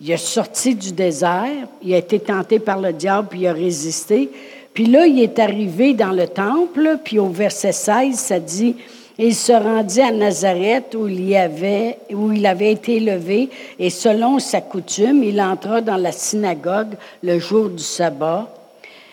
il 0.00 0.10
est 0.10 0.16
sorti 0.16 0.74
du 0.74 0.92
désert, 0.92 1.68
il 1.82 1.94
a 1.94 1.98
été 1.98 2.18
tenté 2.18 2.58
par 2.58 2.80
le 2.80 2.92
diable, 2.92 3.28
puis 3.30 3.40
il 3.40 3.46
a 3.46 3.52
résisté. 3.52 4.30
Puis 4.74 4.86
là, 4.86 5.06
il 5.06 5.20
est 5.20 5.38
arrivé 5.38 5.94
dans 5.94 6.10
le 6.10 6.26
temple, 6.26 6.98
puis 7.04 7.18
au 7.18 7.28
verset 7.28 7.72
16, 7.72 8.16
ça 8.16 8.40
dit, 8.40 8.74
il 9.18 9.34
se 9.34 9.52
rendit 9.52 10.00
à 10.00 10.10
Nazareth 10.10 10.96
où 10.98 11.06
il, 11.06 11.28
y 11.28 11.36
avait, 11.36 11.98
où 12.12 12.32
il 12.32 12.44
avait 12.46 12.72
été 12.72 12.96
élevé, 12.96 13.48
et 13.78 13.90
selon 13.90 14.38
sa 14.38 14.60
coutume, 14.60 15.22
il 15.22 15.40
entra 15.40 15.80
dans 15.80 15.96
la 15.96 16.12
synagogue 16.12 16.94
le 17.22 17.38
jour 17.38 17.68
du 17.68 17.82
sabbat. 17.82 18.52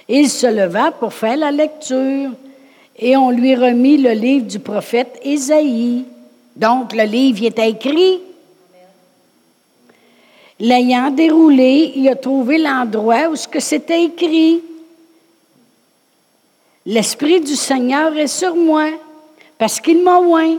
Il 0.10 0.28
se 0.28 0.48
leva 0.48 0.92
pour 0.92 1.14
faire 1.14 1.38
la 1.38 1.52
lecture 1.52 2.32
et 2.98 3.16
on 3.16 3.30
lui 3.30 3.56
remit 3.56 3.98
le 3.98 4.12
livre 4.12 4.48
du 4.48 4.58
prophète 4.58 5.20
Ésaïe. 5.24 6.04
Donc, 6.56 6.94
le 6.94 7.04
livre 7.04 7.46
était 7.46 7.70
écrit. 7.70 8.20
L'ayant 10.60 11.12
déroulé, 11.12 11.94
il 11.96 12.10
a 12.10 12.16
trouvé 12.16 12.58
l'endroit 12.58 13.30
où 13.30 13.36
ce 13.36 13.48
que 13.48 13.60
c'était 13.60 14.04
écrit. 14.04 14.62
L'Esprit 16.88 17.40
du 17.40 17.56
Seigneur 17.56 18.18
est 18.18 18.28
sur 18.28 18.56
moi 18.56 18.90
parce 19.60 19.80
qu'il 19.80 20.02
m'a 20.02 20.20
oint 20.20 20.58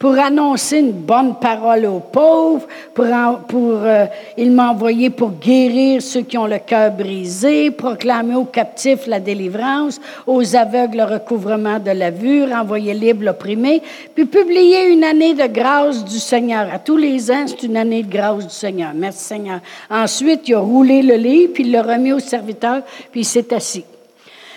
pour 0.00 0.18
annoncer 0.18 0.78
une 0.78 0.92
bonne 0.92 1.34
parole 1.38 1.84
aux 1.84 2.00
pauvres, 2.00 2.66
pour, 2.94 3.04
pour 3.46 3.74
euh, 3.82 4.06
il 4.38 4.50
m'a 4.50 4.70
envoyé 4.70 5.10
pour 5.10 5.32
guérir 5.32 6.00
ceux 6.00 6.22
qui 6.22 6.38
ont 6.38 6.46
le 6.46 6.58
cœur 6.58 6.90
brisé, 6.90 7.70
proclamer 7.70 8.34
aux 8.34 8.46
captifs 8.46 9.06
la 9.06 9.20
délivrance, 9.20 10.00
aux 10.26 10.56
aveugles 10.56 10.96
le 10.96 11.04
recouvrement 11.04 11.78
de 11.78 11.90
la 11.90 12.10
vue, 12.10 12.50
renvoyer 12.50 12.94
libre 12.94 13.26
l'opprimé, 13.26 13.82
puis 14.14 14.24
publier 14.24 14.86
une 14.86 15.04
année 15.04 15.34
de 15.34 15.46
grâce 15.46 16.02
du 16.02 16.18
Seigneur. 16.18 16.72
À 16.72 16.78
tous 16.78 16.96
les 16.96 17.30
ans, 17.30 17.44
c'est 17.46 17.64
une 17.64 17.76
année 17.76 18.02
de 18.02 18.10
grâce 18.10 18.46
du 18.46 18.54
Seigneur. 18.54 18.92
Merci 18.94 19.22
Seigneur. 19.22 19.60
Ensuite, 19.90 20.48
il 20.48 20.54
a 20.54 20.60
roulé 20.60 21.02
le 21.02 21.16
livre, 21.16 21.52
puis 21.52 21.64
il 21.64 21.72
l'a 21.72 21.82
remis 21.82 22.14
au 22.14 22.20
serviteur, 22.20 22.80
puis 23.12 23.20
il 23.20 23.26
s'est 23.26 23.52
assis. 23.52 23.84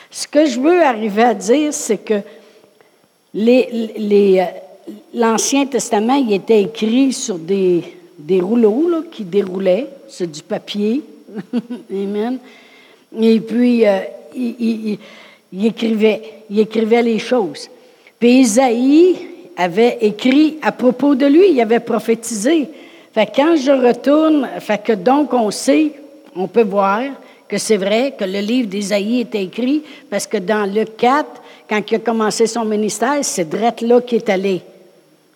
Ce 0.09 0.25
que 0.25 0.45
je 0.45 0.57
veux 0.57 0.81
arriver 0.81 1.23
à 1.23 1.33
dire, 1.33 1.73
c'est 1.73 1.97
que 1.97 2.21
les, 3.33 3.91
les 3.97 4.39
euh, 4.39 4.62
l'Ancien 5.13 5.65
Testament, 5.65 6.15
il 6.15 6.33
était 6.33 6.61
écrit 6.61 7.13
sur 7.13 7.37
des, 7.37 7.83
des 8.17 8.41
rouleaux 8.41 9.03
qui 9.11 9.23
déroulaient, 9.23 9.87
c'est 10.07 10.31
du 10.31 10.41
papier. 10.41 11.01
Amen. 11.91 12.37
Et 13.19 13.39
puis, 13.39 13.85
euh, 13.87 13.99
il, 14.35 14.97
écrivait, 15.61 16.21
il 16.49 16.59
écrivait 16.59 17.03
les 17.03 17.19
choses. 17.19 17.69
Puis 18.19 18.41
Isaïe 18.41 19.15
avait 19.57 19.99
écrit 20.01 20.57
à 20.61 20.71
propos 20.71 21.15
de 21.15 21.25
lui, 21.25 21.51
il 21.51 21.61
avait 21.61 21.79
prophétisé. 21.79 22.69
Fait 23.13 23.29
quand 23.35 23.55
je 23.55 23.71
retourne, 23.71 24.47
fait 24.59 24.81
que 24.81 24.93
donc 24.93 25.33
on 25.33 25.51
sait, 25.51 25.91
on 26.35 26.47
peut 26.47 26.63
voir 26.63 27.01
que 27.47 27.57
c'est 27.59 27.77
vrai 27.77 28.15
que 28.17 28.25
le 28.25 28.39
livre 28.39 28.67
d'Isaïe 28.67 29.19
était 29.19 29.43
écrit, 29.43 29.83
parce 30.09 30.25
que 30.25 30.37
dans 30.37 30.65
le 30.65 30.85
4, 30.85 31.27
quand 31.69 31.81
il 31.91 31.95
a 31.95 31.99
commencé 31.99 32.47
son 32.47 32.65
ministère, 32.65 33.19
c'est 33.21 33.47
Drette 33.47 33.81
là 33.81 34.01
qui 34.01 34.15
est 34.15 34.29
allé. 34.29 34.61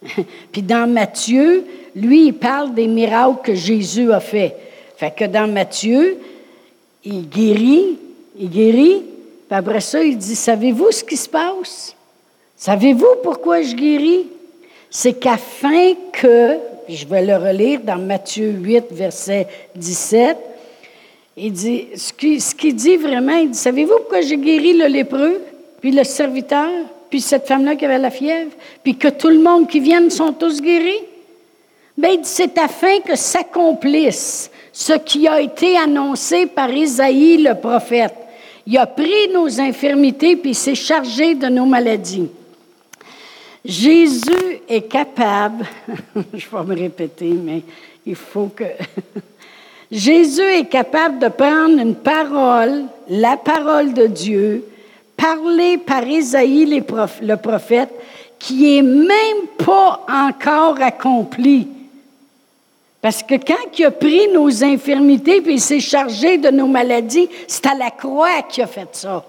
Puis 0.51 0.61
dans 0.61 0.91
Matthieu, 0.91 1.65
lui, 1.95 2.27
il 2.27 2.33
parle 2.33 2.73
des 2.73 2.87
miracles 2.87 3.41
que 3.43 3.55
Jésus 3.55 4.11
a 4.11 4.19
fait. 4.19 4.55
Fait 4.97 5.11
que 5.11 5.25
dans 5.25 5.51
Matthieu, 5.51 6.17
il 7.03 7.27
guérit, 7.29 7.97
il 8.39 8.49
guérit, 8.49 9.03
puis 9.47 9.57
après 9.57 9.79
ça, 9.79 10.03
il 10.03 10.17
dit, 10.17 10.35
savez-vous 10.35 10.91
ce 10.91 11.03
qui 11.03 11.15
se 11.15 11.29
passe? 11.29 11.95
Savez-vous 12.57 13.15
pourquoi 13.23 13.61
je 13.61 13.75
guéris? 13.75 14.27
C'est 14.89 15.13
qu'afin 15.13 15.93
que, 16.11 16.57
je 16.89 17.05
vais 17.05 17.25
le 17.25 17.35
relire 17.35 17.81
dans 17.81 17.97
Matthieu 17.97 18.49
8, 18.49 18.85
verset 18.91 19.47
17, 19.75 20.37
il 21.37 21.53
dit, 21.53 21.87
ce 21.95 22.53
qu'il 22.55 22.75
dit 22.75 22.97
vraiment, 22.97 23.37
il 23.37 23.51
dit, 23.51 23.57
savez-vous 23.57 23.97
pourquoi 23.97 24.21
j'ai 24.21 24.37
guéri 24.37 24.73
le 24.73 24.87
lépreux, 24.87 25.41
puis 25.79 25.91
le 25.91 26.03
serviteur, 26.03 26.71
puis 27.09 27.21
cette 27.21 27.47
femme-là 27.47 27.75
qui 27.75 27.85
avait 27.85 27.97
la 27.97 28.11
fièvre, 28.11 28.51
puis 28.83 28.97
que 28.97 29.07
tout 29.07 29.29
le 29.29 29.39
monde 29.39 29.67
qui 29.67 29.79
vient 29.79 30.09
sont 30.09 30.33
tous 30.33 30.61
guéris? 30.61 31.03
Ben, 31.97 32.19
c'est 32.23 32.57
afin 32.59 32.99
que 32.99 33.15
s'accomplisse 33.15 34.51
ce 34.71 34.93
qui 34.93 35.27
a 35.27 35.41
été 35.41 35.77
annoncé 35.77 36.45
par 36.45 36.69
Isaïe 36.69 37.37
le 37.37 37.55
prophète. 37.55 38.13
Il 38.67 38.77
a 38.77 38.85
pris 38.85 39.29
nos 39.33 39.59
infirmités 39.59 40.35
puis 40.35 40.51
il 40.51 40.55
s'est 40.55 40.75
chargé 40.75 41.33
de 41.33 41.47
nos 41.47 41.65
maladies. 41.65 42.29
Jésus 43.65 44.61
est 44.69 44.87
capable, 44.87 45.65
je 46.33 46.45
vais 46.47 46.63
me 46.63 46.75
répéter, 46.75 47.29
mais 47.31 47.63
il 48.05 48.15
faut 48.15 48.51
que... 48.55 48.63
Jésus 49.91 50.41
est 50.41 50.69
capable 50.69 51.19
de 51.19 51.29
prendre 51.29 51.79
une 51.79 51.95
parole, 51.95 52.83
la 53.09 53.37
parole 53.37 53.93
de 53.93 54.05
Dieu, 54.07 54.65
parlée 55.17 55.77
par 55.79 56.07
Isaïe 56.07 56.65
le 57.21 57.35
prophète, 57.35 57.89
qui 58.39 58.77
est 58.77 58.83
même 58.83 59.47
pas 59.57 60.05
encore 60.07 60.79
accomplie. 60.79 61.67
Parce 63.01 63.23
que 63.23 63.35
quand 63.35 63.77
il 63.77 63.85
a 63.85 63.91
pris 63.91 64.27
nos 64.33 64.63
infirmités 64.63 65.41
puis 65.41 65.55
il 65.55 65.61
s'est 65.61 65.79
chargé 65.79 66.37
de 66.37 66.49
nos 66.49 66.67
maladies, 66.67 67.29
c'est 67.47 67.65
à 67.65 67.75
la 67.75 67.91
croix 67.91 68.41
qu'il 68.49 68.63
a 68.63 68.67
fait 68.67 68.89
ça. 68.93 69.23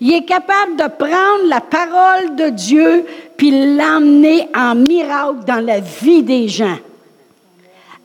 Il 0.00 0.12
est 0.12 0.24
capable 0.24 0.76
de 0.76 0.86
prendre 0.86 1.46
la 1.46 1.60
parole 1.60 2.36
de 2.36 2.50
Dieu 2.50 3.06
puis 3.36 3.76
l'emmener 3.76 4.48
en 4.54 4.74
miracle 4.74 5.44
dans 5.46 5.64
la 5.64 5.80
vie 5.80 6.22
des 6.22 6.48
gens. 6.48 6.76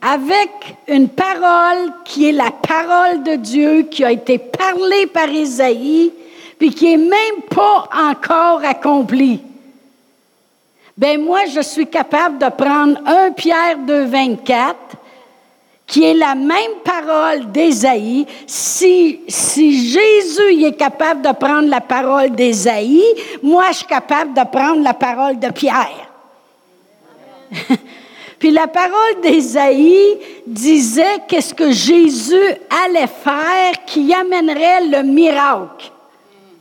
Avec 0.02 0.50
une 0.88 1.10
parole 1.10 1.94
qui 2.04 2.30
est 2.30 2.34
la 2.34 2.52
parole 2.52 3.24
de 3.24 3.36
Dieu 3.36 3.84
qui 3.84 4.04
a 4.04 4.12
été 4.12 4.38
parlée 4.38 5.08
par 5.08 5.30
Isaïe 5.30 6.12
puis 6.64 6.74
qui 6.74 6.94
est 6.94 6.98
même 6.98 7.42
pas 7.50 7.90
encore 7.94 8.64
accomplie. 8.64 9.42
Ben 10.96 11.22
moi, 11.22 11.42
je 11.54 11.60
suis 11.60 11.88
capable 11.88 12.38
de 12.38 12.48
prendre 12.48 13.02
1 13.06 13.32
Pierre 13.32 13.80
2, 13.80 14.06
24, 14.06 14.78
qui 15.86 16.06
est 16.06 16.14
la 16.14 16.36
même 16.36 16.80
parole 16.82 17.52
d'Ésaïe. 17.52 18.26
Si, 18.48 19.20
si 19.28 19.90
Jésus 19.90 20.64
est 20.64 20.78
capable 20.78 21.22
de 21.22 21.34
prendre 21.34 21.68
la 21.68 21.82
parole 21.82 22.30
d'Ésaïe, 22.30 23.04
moi, 23.42 23.66
je 23.72 23.80
suis 23.80 23.86
capable 23.86 24.34
de 24.34 24.46
prendre 24.50 24.82
la 24.82 24.94
parole 24.94 25.38
de 25.40 25.50
Pierre. 25.50 26.10
Puis 28.40 28.52
la 28.52 28.68
parole 28.68 29.20
d'Ésaïe 29.22 30.18
disait 30.48 31.24
qu'est-ce 31.28 31.54
que 31.54 31.72
Jésus 31.72 32.56
allait 32.86 33.08
faire 33.08 33.84
qui 33.86 34.14
amènerait 34.14 34.86
le 34.86 35.04
miracle 35.04 35.93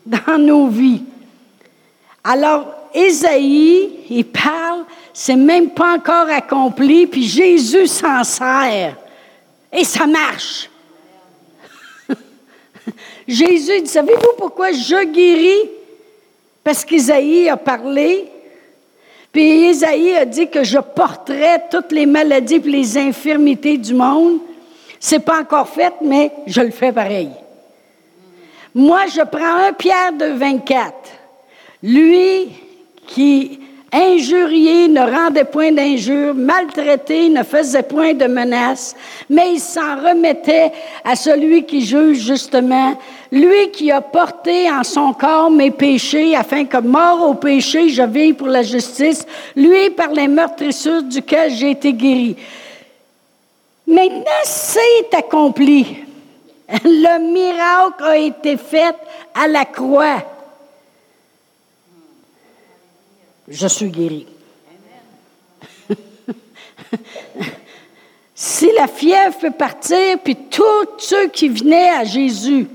dans 0.04 0.38
nos 0.38 0.68
vies. 0.68 1.02
Alors, 2.24 2.66
Ésaïe, 2.94 3.90
il 4.10 4.24
parle, 4.24 4.84
c'est 5.12 5.36
même 5.36 5.70
pas 5.70 5.94
encore 5.94 6.28
accompli, 6.28 7.06
puis 7.06 7.24
Jésus 7.24 7.86
s'en 7.86 8.22
sert. 8.22 8.96
Et 9.72 9.84
ça 9.84 10.06
marche. 10.06 10.70
Jésus 13.28 13.86
savez-vous 13.86 14.34
pourquoi 14.38 14.72
je 14.72 15.04
guéris? 15.04 15.70
Parce 16.62 16.84
qu'Isaïe 16.84 17.48
a 17.48 17.56
parlé, 17.56 18.28
puis 19.32 19.70
Isaïe 19.70 20.14
a 20.14 20.26
dit 20.26 20.48
que 20.48 20.62
je 20.62 20.78
porterais 20.78 21.64
toutes 21.70 21.90
les 21.90 22.04
maladies 22.04 22.56
et 22.56 22.70
les 22.70 22.98
infirmités 22.98 23.78
du 23.78 23.94
monde. 23.94 24.40
C'est 25.00 25.24
pas 25.24 25.40
encore 25.40 25.68
fait, 25.68 25.94
mais 26.02 26.30
je 26.46 26.60
le 26.60 26.70
fais 26.70 26.92
pareil. 26.92 27.30
Moi, 28.74 29.06
je 29.14 29.22
prends 29.22 29.66
un 29.68 29.72
Pierre 29.72 30.12
de 30.12 30.26
24. 30.26 30.94
Lui, 31.82 32.48
qui 33.06 33.58
injurié, 33.92 34.88
ne 34.88 35.00
rendait 35.00 35.44
point 35.44 35.70
d'injures, 35.70 36.34
maltraité, 36.34 37.28
ne 37.28 37.42
faisait 37.42 37.82
point 37.82 38.14
de 38.14 38.24
menaces, 38.24 38.96
mais 39.28 39.52
il 39.52 39.60
s'en 39.60 39.96
remettait 39.96 40.72
à 41.04 41.14
celui 41.14 41.66
qui 41.66 41.84
juge 41.84 42.18
justement, 42.18 42.96
lui 43.30 43.70
qui 43.70 43.92
a 43.92 44.00
porté 44.00 44.70
en 44.70 44.82
son 44.82 45.12
corps 45.12 45.50
mes 45.50 45.70
péchés, 45.70 46.34
afin 46.34 46.64
que 46.64 46.78
mort 46.78 47.28
au 47.28 47.34
péché, 47.34 47.90
je 47.90 48.02
vive 48.02 48.36
pour 48.36 48.48
la 48.48 48.62
justice, 48.62 49.26
lui 49.54 49.90
par 49.90 50.10
les 50.12 50.28
meurtrissures 50.28 51.02
duquel 51.02 51.50
j'ai 51.50 51.72
été 51.72 51.92
guéri. 51.92 52.36
Maintenant, 53.86 54.42
c'est 54.44 55.14
accompli. 55.14 55.98
Le 56.68 57.32
miracle 57.32 58.04
a 58.04 58.16
été 58.16 58.56
fait 58.56 58.96
à 59.34 59.48
la 59.48 59.64
croix. 59.64 60.22
je 63.52 63.66
suis 63.66 63.90
guéri. 63.90 64.26
si 68.34 68.70
la 68.72 68.86
fièvre 68.86 69.38
peut 69.38 69.50
partir, 69.50 70.18
puis 70.22 70.36
tous 70.50 70.88
ceux 70.98 71.28
qui 71.28 71.48
venaient 71.48 71.90
à 71.90 72.04
Jésus, 72.04 72.66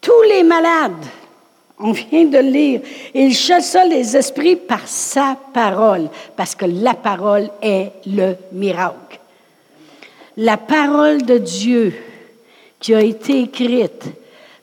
tous 0.00 0.22
les 0.22 0.42
malades, 0.42 1.04
on 1.80 1.92
vient 1.92 2.24
de 2.24 2.38
lire, 2.38 2.80
il 3.14 3.34
chassa 3.34 3.84
les 3.84 4.16
esprits 4.16 4.56
par 4.56 4.86
sa 4.86 5.36
parole, 5.54 6.08
parce 6.36 6.54
que 6.54 6.66
la 6.66 6.94
parole 6.94 7.50
est 7.62 7.92
le 8.06 8.36
miracle. 8.52 9.20
La 10.36 10.56
parole 10.56 11.22
de 11.22 11.38
Dieu 11.38 11.94
qui 12.80 12.94
a 12.94 13.00
été 13.00 13.42
écrite 13.42 14.04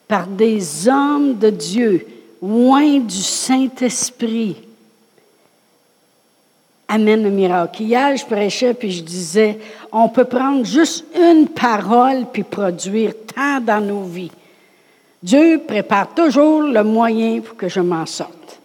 par 0.08 0.28
des 0.28 0.88
hommes 0.88 1.38
de 1.38 1.50
Dieu, 1.50 2.08
loin 2.42 3.00
du 3.00 3.16
Saint-Esprit, 3.16 4.56
amène 6.88 7.26
un 7.26 7.30
miracle. 7.30 7.82
Hier, 7.82 8.16
je 8.16 8.26
prêchais 8.26 8.74
puis 8.74 8.92
je 8.92 9.04
disais, 9.04 9.60
on 9.92 10.10
peut 10.10 10.26
prendre 10.26 10.66
juste 10.66 11.06
une 11.16 11.48
parole 11.48 12.26
puis 12.32 12.44
produire 12.44 13.14
tant 13.34 13.60
dans 13.60 13.82
nos 13.82 14.04
vies. 14.04 14.32
Dieu 15.22 15.62
prépare 15.68 16.14
toujours 16.14 16.62
le 16.62 16.84
moyen 16.84 17.42
pour 17.42 17.58
que 17.58 17.68
je 17.68 17.80
m'en 17.80 18.06
sorte. 18.06 18.60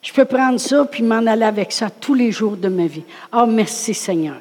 Je 0.00 0.12
peux 0.12 0.24
prendre 0.24 0.58
ça 0.58 0.84
puis 0.84 1.02
m'en 1.02 1.26
aller 1.26 1.44
avec 1.44 1.72
ça 1.72 1.90
tous 1.90 2.14
les 2.14 2.32
jours 2.32 2.56
de 2.56 2.68
ma 2.68 2.86
vie. 2.86 3.04
Oh, 3.32 3.44
merci 3.46 3.92
Seigneur. 3.92 4.40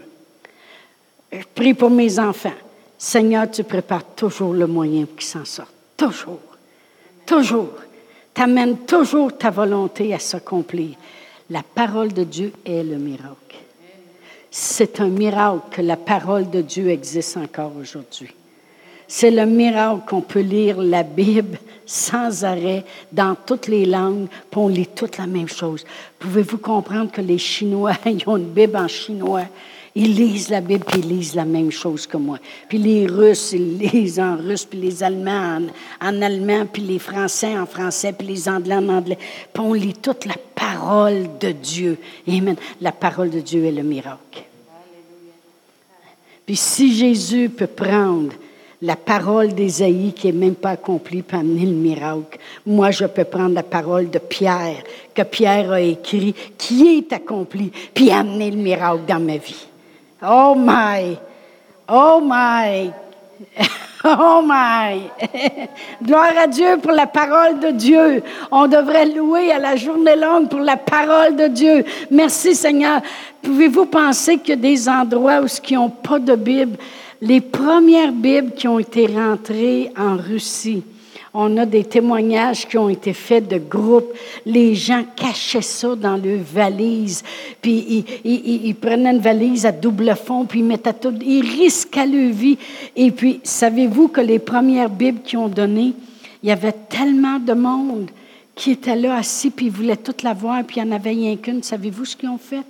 Je 1.32 1.44
prie 1.54 1.74
pour 1.74 1.90
mes 1.90 2.18
enfants. 2.20 2.54
Seigneur, 2.98 3.50
tu 3.52 3.64
prépares 3.64 4.16
toujours 4.16 4.54
le 4.54 4.68
moyen 4.68 5.06
pour 5.06 5.18
qu'ils 5.18 5.28
s'en 5.28 5.46
sortent. 5.46 5.74
Toujours. 5.98 6.40
Toujours. 7.26 7.74
Tu 8.34 8.42
amènes 8.42 8.80
toujours 8.80 9.38
ta 9.38 9.50
volonté 9.50 10.14
à 10.14 10.20
s'accomplir. 10.20 10.96
La 11.50 11.64
parole 11.64 12.14
de 12.14 12.24
Dieu 12.24 12.52
est 12.66 12.84
le 12.84 12.98
miracle. 12.98 13.36
C'est 14.50 15.00
un 15.02 15.10
miracle 15.10 15.62
que 15.72 15.82
la 15.82 15.98
parole 15.98 16.50
de 16.50 16.62
Dieu 16.62 16.90
existe 16.90 17.38
encore 17.38 17.74
aujourd'hui. 17.80 18.34
C'est 19.08 19.32
le 19.32 19.46
miracle 19.46 20.02
qu'on 20.08 20.22
peut 20.22 20.40
lire 20.40 20.82
la 20.82 21.04
Bible 21.04 21.60
sans 21.86 22.44
arrêt 22.44 22.84
dans 23.12 23.36
toutes 23.36 23.68
les 23.68 23.86
langues, 23.86 24.28
puis 24.50 24.60
on 24.60 24.68
lit 24.68 24.88
toute 24.88 25.18
la 25.18 25.28
même 25.28 25.48
chose. 25.48 25.86
Pouvez-vous 26.18 26.58
comprendre 26.58 27.12
que 27.12 27.22
les 27.22 27.38
Chinois, 27.38 27.94
ils 28.06 28.28
ont 28.28 28.38
une 28.38 28.50
Bible 28.50 28.78
en 28.78 28.88
chinois, 28.88 29.46
ils 29.98 30.14
lisent 30.14 30.50
la 30.50 30.60
Bible, 30.60 30.84
puis 30.86 31.00
ils 31.00 31.08
lisent 31.08 31.36
la 31.36 31.46
même 31.46 31.72
chose 31.72 32.06
que 32.06 32.18
moi. 32.18 32.38
Puis 32.68 32.78
les 32.78 33.08
Russes, 33.08 33.54
ils 33.54 33.78
lisent 33.78 34.20
en 34.20 34.36
russe, 34.36 34.66
puis 34.66 34.80
les 34.80 35.02
Allemands 35.02 35.62
en, 36.02 36.22
allemand, 36.22 36.66
puis 36.66 36.82
les 36.82 37.00
Français 37.00 37.58
en 37.58 37.66
français, 37.66 38.12
puis 38.12 38.28
les 38.28 38.50
Anglais 38.50 38.76
en 38.76 38.90
anglais. 38.90 39.18
Puis 39.54 39.64
on 39.64 39.72
lit 39.72 39.94
toute 39.94 40.26
la 40.26 40.36
parole 40.54 41.30
de 41.40 41.52
Dieu. 41.52 41.98
Amen. 42.28 42.58
La 42.82 42.92
parole 42.92 43.30
de 43.30 43.40
Dieu 43.40 43.64
est 43.64 43.72
le 43.72 43.84
miracle. 43.84 44.44
Puis 46.46 46.58
si 46.58 46.94
Jésus 46.94 47.50
peut 47.50 47.66
prendre 47.66 48.34
la 48.82 48.98
parole 48.98 49.54
d'Ésaïe 49.54 50.14
qui 50.14 50.28
n'est 50.28 50.34
même 50.34 50.56
pas 50.56 50.72
accomplie 50.72 51.22
pour 51.22 51.40
amener 51.40 51.66
le 51.66 51.72
miracle. 51.72 52.38
Moi, 52.66 52.92
je 52.92 53.06
peux 53.06 53.24
prendre 53.24 53.56
la 53.56 53.64
parole 53.64 54.10
de 54.10 54.20
Pierre, 54.20 54.84
que 55.14 55.24
Pierre 55.24 55.72
a 55.72 55.82
écrit, 55.82 56.36
qui 56.58 56.98
est 56.98 57.14
accomplie, 57.14 57.72
puis 57.94 58.12
amener 58.12 58.52
le 58.52 58.58
miracle 58.58 59.04
dans 59.08 59.20
ma 59.20 59.38
vie. 59.38 59.66
Oh 60.22 60.56
my! 60.56 61.18
Oh 61.88 62.22
my! 62.22 62.94
Oh 64.08 64.44
my! 64.46 65.10
Gloire 66.04 66.38
à 66.38 66.46
Dieu 66.46 66.78
pour 66.80 66.92
la 66.92 67.08
parole 67.08 67.60
de 67.60 67.72
Dieu. 67.72 68.22
On 68.52 68.68
devrait 68.68 69.08
louer 69.08 69.52
à 69.52 69.58
la 69.58 69.76
journée 69.76 70.16
longue 70.16 70.48
pour 70.48 70.60
la 70.60 70.78
parole 70.78 71.36
de 71.36 71.48
Dieu. 71.48 71.84
Merci 72.12 72.54
Seigneur. 72.54 73.02
Pouvez-vous 73.42 73.88
penser 73.88 74.38
qu'il 74.38 74.50
y 74.50 74.54
a 74.54 74.56
des 74.58 74.88
endroits 74.88 75.42
où 75.42 75.48
qui 75.48 75.74
n'ont 75.74 75.90
pas 75.90 76.20
de 76.20 76.36
Bible? 76.36 76.78
Les 77.20 77.42
premières 77.42 78.12
Bibles 78.12 78.52
qui 78.52 78.68
ont 78.68 78.78
été 78.78 79.08
rentrées 79.08 79.92
en 79.98 80.18
Russie, 80.18 80.84
on 81.38 81.58
a 81.58 81.66
des 81.66 81.84
témoignages 81.84 82.66
qui 82.66 82.78
ont 82.78 82.88
été 82.88 83.12
faits 83.12 83.50
de 83.50 83.58
groupes. 83.58 84.14
Les 84.46 84.74
gens 84.74 85.04
cachaient 85.16 85.62
ça 85.62 85.94
dans 85.96 86.16
leurs 86.16 86.40
valises. 86.40 87.24
Puis 87.62 88.06
ils, 88.24 88.76
prenaient 88.76 89.12
une 89.12 89.20
valise 89.20 89.66
à 89.66 89.74
double 89.74 90.16
fond, 90.16 90.46
puis 90.46 90.60
ils 90.60 90.66
mettaient 90.66 90.94
tout. 90.94 91.14
Ils 91.22 91.42
risquaient 91.42 92.08
leur 92.08 92.32
vie. 92.32 92.58
Et 92.96 93.12
puis, 93.12 93.42
savez-vous 93.44 94.08
que 94.08 94.22
les 94.22 94.40
premières 94.40 94.90
Bibles 94.90 95.22
qui 95.24 95.36
ont 95.36 95.50
donné, 95.50 95.94
il 96.42 96.50
y 96.50 96.52
avait 96.54 96.76
tellement 96.90 97.40
de 97.40 97.54
monde 97.54 98.10
qui 98.56 98.72
était 98.72 98.96
là 98.96 99.18
assis, 99.18 99.50
puis 99.50 99.66
ils 99.66 99.72
voulaient 99.72 99.98
toute 99.98 100.24
la 100.24 100.34
voir, 100.34 100.64
puis 100.64 100.78
il 100.80 100.86
n'y 100.86 100.90
en 100.90 100.96
avait 100.96 101.10
rien 101.10 101.36
qu'une. 101.36 101.62
Savez-vous 101.62 102.06
ce 102.06 102.16
qu'ils 102.16 102.30
ont 102.30 102.38
fait? 102.38 102.66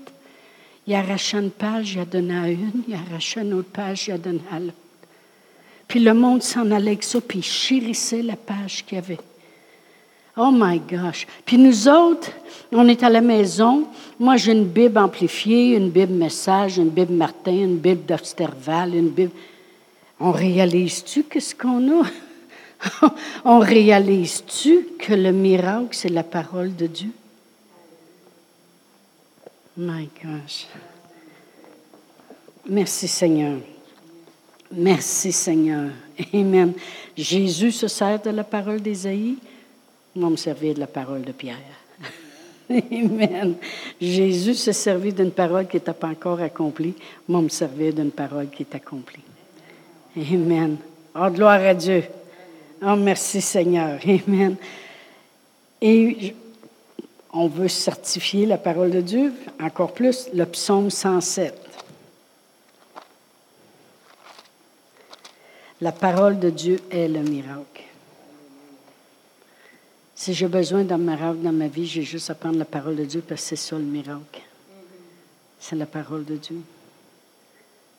Il 0.88 0.96
arrachait 0.96 1.38
une 1.38 1.52
page, 1.52 1.94
il 1.94 2.00
a 2.00 2.06
donné 2.06 2.36
à 2.36 2.50
une, 2.50 2.82
il 2.88 2.96
arrachait 2.96 3.42
une 3.42 3.54
autre 3.54 3.70
page, 3.72 4.08
il 4.08 4.14
a 4.14 4.18
donné 4.18 4.42
à 4.52 4.60
l'autre. 4.60 4.85
Puis 5.88 6.00
le 6.00 6.14
monde 6.14 6.42
s'en 6.42 6.72
allait 6.72 6.92
avec 6.92 7.04
ça, 7.04 7.20
puis 7.22 7.40
il 7.40 7.44
chérissait 7.44 8.22
la 8.22 8.36
page 8.36 8.86
qu'il 8.86 8.98
y 8.98 9.00
avait. 9.00 9.20
Oh 10.38 10.52
my 10.52 10.80
gosh. 10.80 11.26
Puis 11.46 11.58
nous 11.58 11.88
autres, 11.88 12.30
on 12.72 12.88
est 12.88 13.04
à 13.04 13.10
la 13.10 13.22
maison. 13.22 13.88
Moi, 14.20 14.36
j'ai 14.36 14.52
une 14.52 14.66
Bible 14.66 14.98
amplifiée, 14.98 15.76
une 15.76 15.90
Bible 15.90 16.14
message, 16.14 16.78
une 16.78 16.90
Bible 16.90 17.14
Martin, 17.14 17.54
une 17.54 17.78
Bible 17.78 18.06
d'Osterval, 18.06 18.96
une 18.96 19.10
Bible. 19.10 19.32
On 20.20 20.32
réalise-tu 20.32 21.24
qu'est-ce 21.24 21.56
qu'on 21.56 22.02
a? 22.02 22.06
on 23.46 23.60
réalise-tu 23.60 24.88
que 25.00 25.14
le 25.14 25.32
miracle, 25.32 25.90
c'est 25.92 26.10
la 26.10 26.24
parole 26.24 26.76
de 26.76 26.88
Dieu? 26.88 27.12
My 29.78 30.10
gosh. 30.22 30.68
Merci 32.68 33.08
Seigneur. 33.08 33.60
Merci 34.76 35.32
Seigneur. 35.32 35.90
Amen. 36.34 36.74
Jésus 37.16 37.72
se 37.72 37.88
sert 37.88 38.22
de 38.22 38.30
la 38.30 38.44
parole 38.44 38.82
d'Ésaïe. 38.82 39.38
Moi, 40.16 40.30
me 40.30 40.36
servir 40.36 40.74
de 40.74 40.80
la 40.80 40.88
parole 40.88 41.22
de 41.22 41.32
Pierre. 41.32 41.58
Amen. 42.70 43.56
Jésus 44.02 44.56
se 44.56 44.72
servit 44.72 45.14
d'une 45.14 45.32
parole 45.32 45.68
qui 45.68 45.78
n'était 45.78 45.94
pas 45.94 46.08
encore 46.08 46.42
accomplie. 46.42 46.94
Moi, 47.28 47.42
me 47.42 47.50
servir 47.50 47.94
d'une 47.94 48.12
parole 48.12 48.50
qui 48.50 48.64
est 48.64 48.76
accomplie. 48.76 49.24
Amen. 50.18 50.78
Oh, 51.16 51.30
gloire 51.30 51.62
à 51.62 51.74
Dieu. 51.74 52.04
Oh, 52.82 52.96
merci 52.96 53.42
Seigneur. 53.42 54.00
Amen. 54.06 54.56
Et 55.82 56.34
on 57.32 57.48
veut 57.48 57.68
certifier 57.68 58.46
la 58.46 58.58
parole 58.58 58.92
de 58.92 59.02
Dieu 59.02 59.34
encore 59.62 59.94
plus, 59.94 60.30
le 60.34 60.46
psaume 60.46 60.90
107. 60.90 61.65
La 65.82 65.92
parole 65.92 66.40
de 66.40 66.50
Dieu 66.50 66.80
est 66.90 67.10
le 67.10 67.20
miracle. 67.20 67.84
Si 70.16 70.34
j'ai 70.34 70.48
besoin 70.48 70.86
d'un 70.86 70.98
miracle 70.98 71.42
dans 71.42 71.52
ma 71.52 71.68
vie, 71.68 71.86
j'ai 71.86 72.04
juste 72.04 72.30
à 72.30 72.36
prendre 72.36 72.58
la 72.58 72.66
parole 72.66 72.96
de 72.96 73.04
Dieu 73.04 73.22
parce 73.28 73.42
que 73.42 73.48
c'est 73.50 73.56
ça 73.58 73.76
le 73.76 73.84
miracle. 73.84 74.42
C'est 75.60 75.76
la 75.76 75.86
parole 75.86 76.24
de 76.24 76.38
Dieu. 76.38 76.62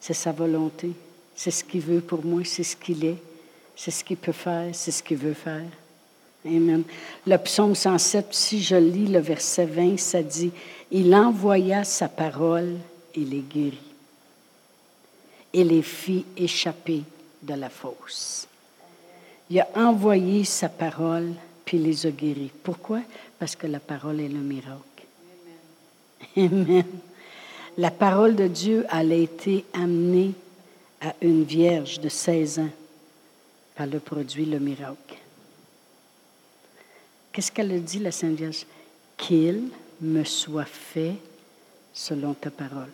C'est 0.01 0.15
sa 0.15 0.33
volonté. 0.33 0.93
C'est 1.35 1.51
ce 1.51 1.62
qu'il 1.62 1.83
veut 1.83 2.01
pour 2.01 2.25
moi, 2.25 2.43
c'est 2.45 2.62
ce 2.62 2.77
qu'il 2.77 3.05
est. 3.05 3.19
C'est 3.75 3.91
ce 3.91 4.03
qu'il 4.03 4.17
peut 4.17 4.33
faire, 4.33 4.75
c'est 4.75 4.91
ce 4.91 5.03
qu'il 5.03 5.19
veut 5.19 5.35
faire. 5.35 5.69
Amen. 6.47 6.83
Le 7.27 7.37
psaume 7.37 7.75
107, 7.75 8.29
si 8.31 8.62
je 8.62 8.77
lis 8.77 9.09
le 9.09 9.19
verset 9.19 9.67
20, 9.67 9.99
ça 9.99 10.23
dit, 10.23 10.51
Il 10.91 11.15
envoya 11.15 11.85
sa 11.85 12.09
parole 12.09 12.77
et 13.15 13.21
les 13.21 13.41
guérit, 13.41 13.79
et 15.53 15.65
les 15.65 15.83
fit 15.83 16.25
échapper 16.39 17.03
de 17.46 17.54
la 17.54 17.70
fosse. 17.70 18.48
Il 19.48 19.61
a 19.61 19.68
envoyé 19.76 20.44
sa 20.44 20.68
parole 20.68 21.32
puis 21.66 21.78
les 21.78 22.06
a 22.06 22.11
guéris. 22.11 22.52
Pourquoi? 22.62 23.02
Parce 23.38 23.56
que 23.56 23.66
la 23.66 23.80
parole 23.80 24.20
est 24.20 24.28
le 24.28 24.38
miracle. 24.38 24.82
Amen. 26.37 26.85
La 27.76 27.90
parole 27.90 28.37
de 28.37 28.46
Dieu, 28.46 28.87
elle 28.90 29.12
a 29.12 29.16
été 29.16 29.66
amenée 29.74 30.32
à 31.00 31.12
une 31.20 31.44
vierge 31.44 32.00
de 32.00 32.09
16 32.09 32.61
ans 32.61 32.70
par 33.74 33.87
le 33.87 33.98
produit, 33.98 34.46
le 34.46 34.59
miracle. 34.59 35.18
Qu'est-ce 37.32 37.52
qu'elle 37.52 37.72
a 37.72 37.78
dit, 37.78 37.98
la 37.98 38.12
Sainte 38.12 38.37
Vierge? 38.37 38.64
Qu'il 39.18 39.68
me 40.00 40.24
soit 40.24 40.64
fait 40.64 41.16
selon 41.92 42.32
ta 42.32 42.50
parole. 42.50 42.92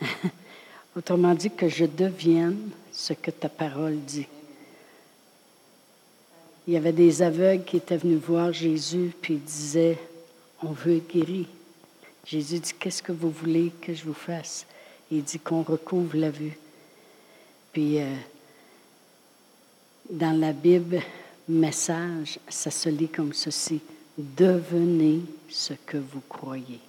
Autrement 0.96 1.34
dit, 1.34 1.50
que 1.50 1.68
je 1.68 1.84
devienne 1.84 2.70
ce 2.92 3.14
que 3.14 3.30
ta 3.30 3.48
parole 3.48 3.98
dit. 4.00 4.26
Il 6.66 6.74
y 6.74 6.76
avait 6.76 6.92
des 6.92 7.22
aveugles 7.22 7.64
qui 7.64 7.78
étaient 7.78 7.96
venus 7.96 8.20
voir 8.20 8.52
Jésus, 8.52 9.12
puis 9.20 9.36
disaient, 9.36 9.98
on 10.62 10.70
veut 10.70 10.98
être 10.98 11.12
guéri. 11.12 11.48
Jésus 12.24 12.60
dit, 12.60 12.72
qu'est-ce 12.78 13.02
que 13.02 13.10
vous 13.10 13.30
voulez 13.30 13.72
que 13.80 13.92
je 13.92 14.04
vous 14.04 14.14
fasse? 14.14 14.64
Il 15.10 15.24
dit 15.24 15.40
qu'on 15.40 15.62
recouvre 15.62 16.16
la 16.16 16.30
vue. 16.30 16.56
Puis, 17.72 18.00
euh, 18.00 18.14
dans 20.08 20.38
la 20.38 20.52
Bible, 20.52 21.00
message, 21.48 22.38
ça 22.48 22.70
se 22.70 22.88
lit 22.88 23.08
comme 23.08 23.32
ceci. 23.32 23.80
Devenez 24.16 25.22
ce 25.48 25.74
que 25.74 25.96
vous 25.96 26.22
croyez. 26.28 26.80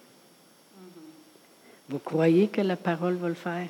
Vous 1.90 2.00
croyez 2.00 2.48
que 2.48 2.62
la 2.62 2.76
parole 2.76 3.16
va 3.16 3.30
le 3.30 3.34
faire? 3.34 3.68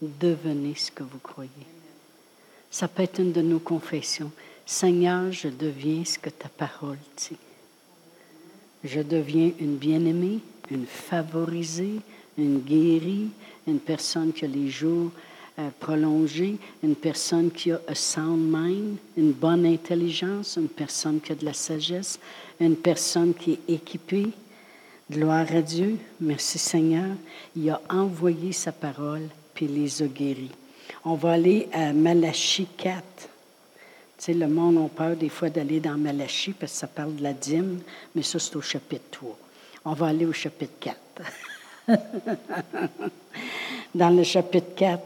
Devenez 0.00 0.74
ce 0.74 0.90
que 0.90 1.02
vous 1.02 1.18
croyez. 1.18 1.50
Ça 2.70 2.88
peut 2.88 3.02
être 3.02 3.20
une 3.20 3.32
de 3.32 3.42
nos 3.42 3.58
confessions. 3.58 4.30
Seigneur, 4.66 5.32
je 5.32 5.48
deviens 5.48 6.04
ce 6.04 6.18
que 6.18 6.30
ta 6.30 6.48
parole 6.48 6.98
dit. 7.16 7.36
Je 8.84 9.00
deviens 9.00 9.50
une 9.58 9.76
bien-aimée, 9.76 10.40
une 10.70 10.86
favorisée, 10.86 12.00
une 12.36 12.60
guérie, 12.60 13.28
une 13.66 13.80
personne 13.80 14.32
qui 14.32 14.44
a 14.44 14.48
les 14.48 14.68
jours 14.68 15.10
euh, 15.58 15.70
prolongés, 15.80 16.56
une 16.84 16.94
personne 16.94 17.50
qui 17.50 17.72
a 17.72 17.80
un 17.88 17.94
sound 17.94 18.54
mind, 18.54 18.96
une 19.16 19.32
bonne 19.32 19.66
intelligence, 19.66 20.56
une 20.56 20.68
personne 20.68 21.20
qui 21.20 21.32
a 21.32 21.34
de 21.34 21.44
la 21.44 21.54
sagesse, 21.54 22.20
une 22.60 22.76
personne 22.76 23.34
qui 23.34 23.52
est 23.52 23.72
équipée. 23.72 24.28
Gloire 25.10 25.46
à 25.52 25.62
Dieu. 25.62 25.96
Merci 26.20 26.58
Seigneur. 26.58 27.16
Il 27.56 27.70
a 27.70 27.80
envoyé 27.88 28.52
sa 28.52 28.70
parole, 28.70 29.26
les 29.66 30.02
a 30.02 30.06
guéris. 30.06 30.50
On 31.04 31.14
va 31.14 31.32
aller 31.32 31.68
à 31.72 31.92
Malachie 31.92 32.68
4. 32.76 33.02
Tu 33.02 33.28
sais, 34.18 34.34
le 34.34 34.48
monde 34.48 34.78
a 34.78 34.88
peur 34.88 35.16
des 35.16 35.28
fois 35.28 35.48
d'aller 35.48 35.80
dans 35.80 35.96
Malachie 35.96 36.52
parce 36.52 36.72
que 36.72 36.78
ça 36.78 36.86
parle 36.86 37.16
de 37.16 37.22
la 37.22 37.32
dîme, 37.32 37.80
mais 38.14 38.22
ça, 38.22 38.38
c'est 38.38 38.56
au 38.56 38.60
chapitre 38.60 39.04
3. 39.12 39.38
On 39.84 39.92
va 39.92 40.06
aller 40.08 40.26
au 40.26 40.32
chapitre 40.32 40.72
4. 40.80 40.98
dans 43.94 44.10
le 44.10 44.22
chapitre 44.22 44.74
4, 44.76 45.02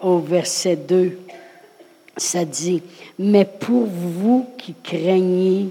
au 0.00 0.18
verset 0.20 0.76
2, 0.76 1.18
ça 2.16 2.44
dit, 2.44 2.82
Mais 3.18 3.44
pour 3.44 3.86
vous 3.86 4.46
qui 4.56 4.74
craignez 4.82 5.70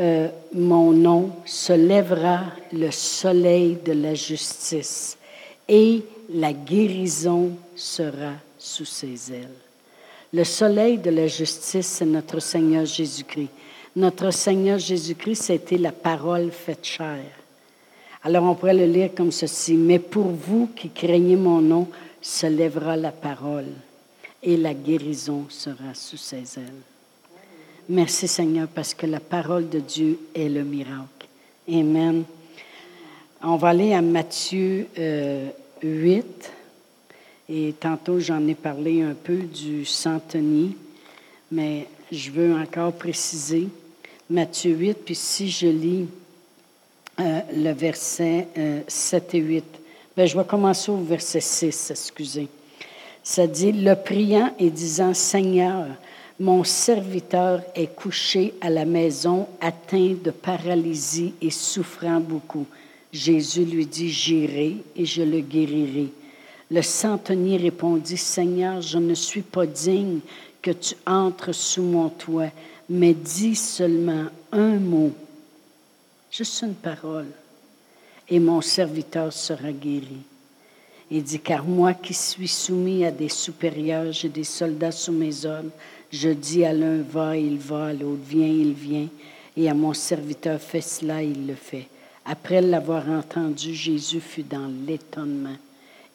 euh, 0.00 0.28
mon 0.52 0.92
nom, 0.92 1.30
se 1.44 1.72
lèvera 1.72 2.44
le 2.72 2.90
soleil 2.90 3.78
de 3.84 3.92
la 3.92 4.14
justice 4.14 5.16
et 5.68 6.02
la 6.32 6.52
guérison 6.52 7.52
sera 7.74 8.34
sous 8.58 8.84
ses 8.84 9.32
ailes. 9.32 9.48
Le 10.32 10.44
soleil 10.44 10.98
de 10.98 11.10
la 11.10 11.26
justice, 11.26 11.86
c'est 11.86 12.06
notre 12.06 12.40
Seigneur 12.40 12.84
Jésus-Christ. 12.86 13.48
Notre 13.96 14.30
Seigneur 14.30 14.78
Jésus-Christ, 14.78 15.42
c'était 15.42 15.78
la 15.78 15.90
parole 15.90 16.52
faite 16.52 16.84
chair. 16.84 17.24
Alors 18.22 18.44
on 18.44 18.54
pourrait 18.54 18.74
le 18.74 18.86
lire 18.86 19.10
comme 19.16 19.32
ceci. 19.32 19.74
Mais 19.74 19.98
pour 19.98 20.26
vous 20.26 20.68
qui 20.76 20.90
craignez 20.90 21.36
mon 21.36 21.60
nom, 21.60 21.88
se 22.22 22.46
lèvera 22.46 22.96
la 22.96 23.12
parole 23.12 23.68
et 24.42 24.56
la 24.56 24.74
guérison 24.74 25.46
sera 25.48 25.94
sous 25.94 26.16
ses 26.16 26.58
ailes. 26.58 26.82
Merci 27.88 28.28
Seigneur 28.28 28.68
parce 28.68 28.94
que 28.94 29.06
la 29.06 29.20
parole 29.20 29.68
de 29.68 29.80
Dieu 29.80 30.18
est 30.34 30.48
le 30.48 30.62
miracle. 30.62 31.26
Amen. 31.68 32.24
On 33.42 33.56
va 33.56 33.68
aller 33.70 33.94
à 33.94 34.02
Matthieu 34.02 34.86
8. 35.82 36.24
Euh, 36.24 37.52
et 37.52 37.72
tantôt, 37.72 38.20
j'en 38.20 38.46
ai 38.46 38.54
parlé 38.54 39.02
un 39.02 39.14
peu 39.14 39.38
du 39.38 39.84
centenier, 39.84 40.76
mais 41.50 41.88
je 42.12 42.30
veux 42.30 42.54
encore 42.54 42.92
préciser 42.92 43.68
Matthieu 44.30 44.72
8, 44.72 44.98
puis 45.04 45.16
si 45.16 45.50
je 45.50 45.66
lis 45.66 46.06
euh, 47.18 47.40
le 47.52 47.72
verset 47.72 48.46
7 48.86 49.22
euh, 49.22 49.36
et 49.36 49.40
8, 49.40 49.64
ben, 50.16 50.26
je 50.26 50.38
vais 50.38 50.44
commencer 50.44 50.92
au 50.92 50.98
verset 50.98 51.40
6, 51.40 51.90
excusez. 51.90 52.48
Ça 53.24 53.48
dit, 53.48 53.72
le 53.72 53.94
priant 53.94 54.54
et 54.58 54.70
disant, 54.70 55.14
Seigneur, 55.14 55.86
mon 56.38 56.62
serviteur 56.62 57.62
est 57.74 57.94
couché 57.94 58.54
à 58.60 58.70
la 58.70 58.84
maison, 58.84 59.48
atteint 59.60 60.14
de 60.22 60.30
paralysie 60.30 61.34
et 61.42 61.50
souffrant 61.50 62.20
beaucoup. 62.20 62.66
Jésus 63.12 63.64
lui 63.64 63.86
dit, 63.86 64.10
J'irai 64.10 64.76
et 64.96 65.04
je 65.04 65.22
le 65.22 65.40
guérirai. 65.40 66.08
Le 66.70 66.82
centenier 66.82 67.56
répondit, 67.56 68.16
Seigneur, 68.16 68.80
je 68.80 68.98
ne 68.98 69.14
suis 69.14 69.42
pas 69.42 69.66
digne 69.66 70.20
que 70.62 70.70
tu 70.70 70.94
entres 71.06 71.54
sous 71.54 71.82
mon 71.82 72.08
toit, 72.08 72.50
mais 72.88 73.14
dis 73.14 73.56
seulement 73.56 74.26
un 74.52 74.76
mot, 74.78 75.12
juste 76.30 76.62
une 76.62 76.74
parole, 76.74 77.26
et 78.28 78.38
mon 78.38 78.60
serviteur 78.60 79.32
sera 79.32 79.72
guéri. 79.72 80.18
Il 81.10 81.24
dit, 81.24 81.40
car 81.40 81.64
moi 81.64 81.94
qui 81.94 82.14
suis 82.14 82.46
soumis 82.46 83.04
à 83.04 83.10
des 83.10 83.28
supérieurs, 83.28 84.12
j'ai 84.12 84.28
des 84.28 84.44
soldats 84.44 84.92
sous 84.92 85.12
mes 85.12 85.44
ordres, 85.44 85.70
je 86.12 86.28
dis 86.28 86.64
à 86.64 86.72
l'un 86.72 87.02
va, 87.02 87.36
il 87.36 87.58
va, 87.58 87.86
à 87.86 87.92
l'autre 87.92 88.22
vient, 88.28 88.46
il 88.46 88.72
vient, 88.72 89.08
et 89.56 89.68
à 89.68 89.74
mon 89.74 89.92
serviteur 89.92 90.60
fais 90.60 90.80
cela, 90.80 91.20
il 91.22 91.48
le 91.48 91.54
fait. 91.54 91.88
Après 92.24 92.60
l'avoir 92.60 93.08
entendu, 93.08 93.74
Jésus 93.74 94.20
fut 94.20 94.42
dans 94.42 94.70
l'étonnement. 94.86 95.56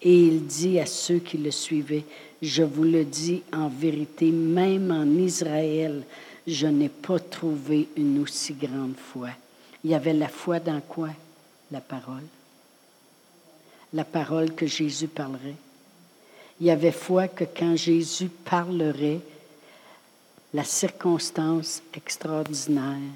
Et 0.01 0.27
il 0.27 0.45
dit 0.45 0.79
à 0.79 0.85
ceux 0.85 1.19
qui 1.19 1.37
le 1.37 1.51
suivaient, 1.51 2.05
je 2.41 2.63
vous 2.63 2.83
le 2.83 3.05
dis 3.05 3.41
en 3.51 3.69
vérité, 3.69 4.31
même 4.31 4.91
en 4.91 5.05
Israël, 5.05 6.03
je 6.45 6.67
n'ai 6.67 6.89
pas 6.89 7.19
trouvé 7.19 7.89
une 7.95 8.21
aussi 8.21 8.53
grande 8.53 8.95
foi. 8.97 9.29
Il 9.83 9.91
y 9.91 9.95
avait 9.95 10.13
la 10.13 10.27
foi 10.27 10.59
dans 10.59 10.81
quoi? 10.81 11.09
La 11.71 11.81
parole. 11.81 12.23
La 13.93 14.03
parole 14.03 14.53
que 14.53 14.67
Jésus 14.67 15.07
parlerait. 15.07 15.55
Il 16.59 16.67
y 16.67 16.71
avait 16.71 16.91
foi 16.91 17.27
que 17.27 17.43
quand 17.43 17.75
Jésus 17.75 18.29
parlerait, 18.29 19.19
la 20.53 20.63
circonstance 20.63 21.81
extraordinaire 21.93 23.11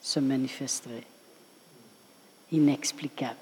se 0.00 0.20
manifesterait. 0.20 1.09
Inexplicable. 2.52 3.36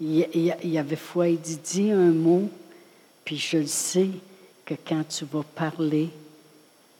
Il 0.00 0.54
y 0.64 0.78
avait 0.78 0.96
foi, 0.96 1.28
il 1.28 1.40
dit, 1.40 1.58
dis 1.58 1.90
un 1.90 2.10
mot, 2.10 2.48
puis 3.24 3.36
je 3.36 3.58
le 3.58 3.66
sais 3.66 4.10
que 4.64 4.74
quand 4.86 5.04
tu 5.08 5.24
vas 5.24 5.44
parler, 5.54 6.10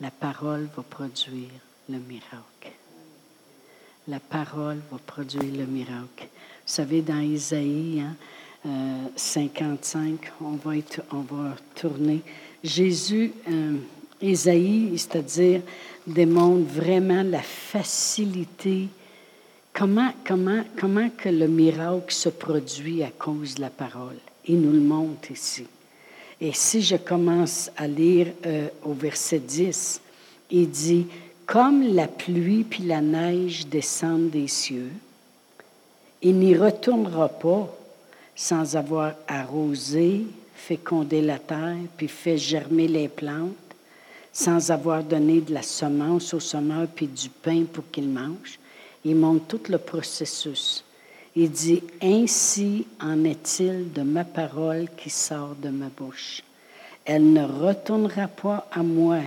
la 0.01 0.11
parole 0.11 0.69
va 0.77 0.83
produire 0.83 1.51
le 1.89 1.99
miracle. 1.99 2.73
La 4.09 4.21
parole 4.21 4.81
va 4.91 4.99
produire 4.99 5.43
le 5.43 5.67
miracle. 5.67 6.29
Vous 6.67 6.73
savez, 6.73 7.01
dans 7.03 7.21
Isaïe 7.21 8.03
hein, 8.03 8.17
55, 9.17 10.05
euh, 10.05 10.45
on 10.45 10.57
va, 10.57 10.73
on 11.13 11.21
va 11.21 11.57
tourner. 11.75 12.23
Jésus, 12.63 13.33
euh, 13.51 13.77
Isaïe, 14.21 14.99
c'est-à-dire, 14.99 15.63
démontre 16.07 16.67
vraiment 16.71 17.23
la 17.23 17.43
facilité. 17.43 18.89
Comment, 19.75 20.13
comment, 20.25 20.63
comment 20.79 21.11
que 21.11 21.29
le 21.29 21.49
miracle 21.49 22.15
se 22.15 22.29
produit 22.29 23.03
à 23.03 23.11
cause 23.11 23.57
de 23.57 23.63
la 23.63 23.71
parole? 23.71 24.15
Il 24.47 24.61
nous 24.61 24.71
le 24.71 24.79
montre 24.79 25.33
ici. 25.33 25.67
Et 26.41 26.53
si 26.53 26.81
je 26.81 26.95
commence 26.95 27.73
à 27.77 27.89
lire 27.89 28.29
euh, 28.47 28.69
au 28.85 28.93
verset 28.93 29.41
10, 29.41 30.01
il 30.53 30.71
dit, 30.71 31.09
comme 31.45 31.83
la 31.83 32.07
pluie 32.07 32.63
puis 32.63 32.85
la 32.85 33.01
neige 33.01 33.67
descendent 33.67 34.31
des 34.31 34.47
cieux, 34.47 34.93
il 36.23 36.37
n'y 36.39 36.57
retournera 36.57 37.29
pas 37.29 37.69
sans 38.37 38.77
avoir 38.77 39.15
arrosé, 39.27 40.25
fécondé 40.55 41.21
la 41.21 41.41
terre, 41.41 41.77
puis 41.97 42.07
fait 42.07 42.39
germer 42.39 42.87
les 42.87 43.09
plantes, 43.09 43.51
sans 44.33 44.71
avoir 44.71 45.03
donné 45.03 45.41
de 45.41 45.53
la 45.53 45.63
semence 45.63 46.33
au 46.33 46.41
semeur 46.41 46.87
puis 46.87 47.09
du 47.09 47.29
pain 47.29 47.65
pour 47.65 47.91
qu'il 47.91 48.09
mange. 48.09 48.61
Il 49.05 49.17
montre 49.17 49.47
tout 49.47 49.71
le 49.71 49.79
processus. 49.79 50.85
Il 51.37 51.51
dit, 51.51 51.83
Ainsi 52.01 52.87
en 53.01 53.25
est-il 53.25 53.93
de 53.93 54.03
ma 54.03 54.25
parole 54.25 54.89
qui 54.97 55.11
sort 55.11 55.55
de 55.61 55.69
ma 55.69 55.89
bouche. 55.89 56.43
Elle 57.05 57.33
ne 57.33 57.45
retournera 57.45 58.29
pas 58.29 58.69
à 58.73 58.83
moi. 58.83 59.19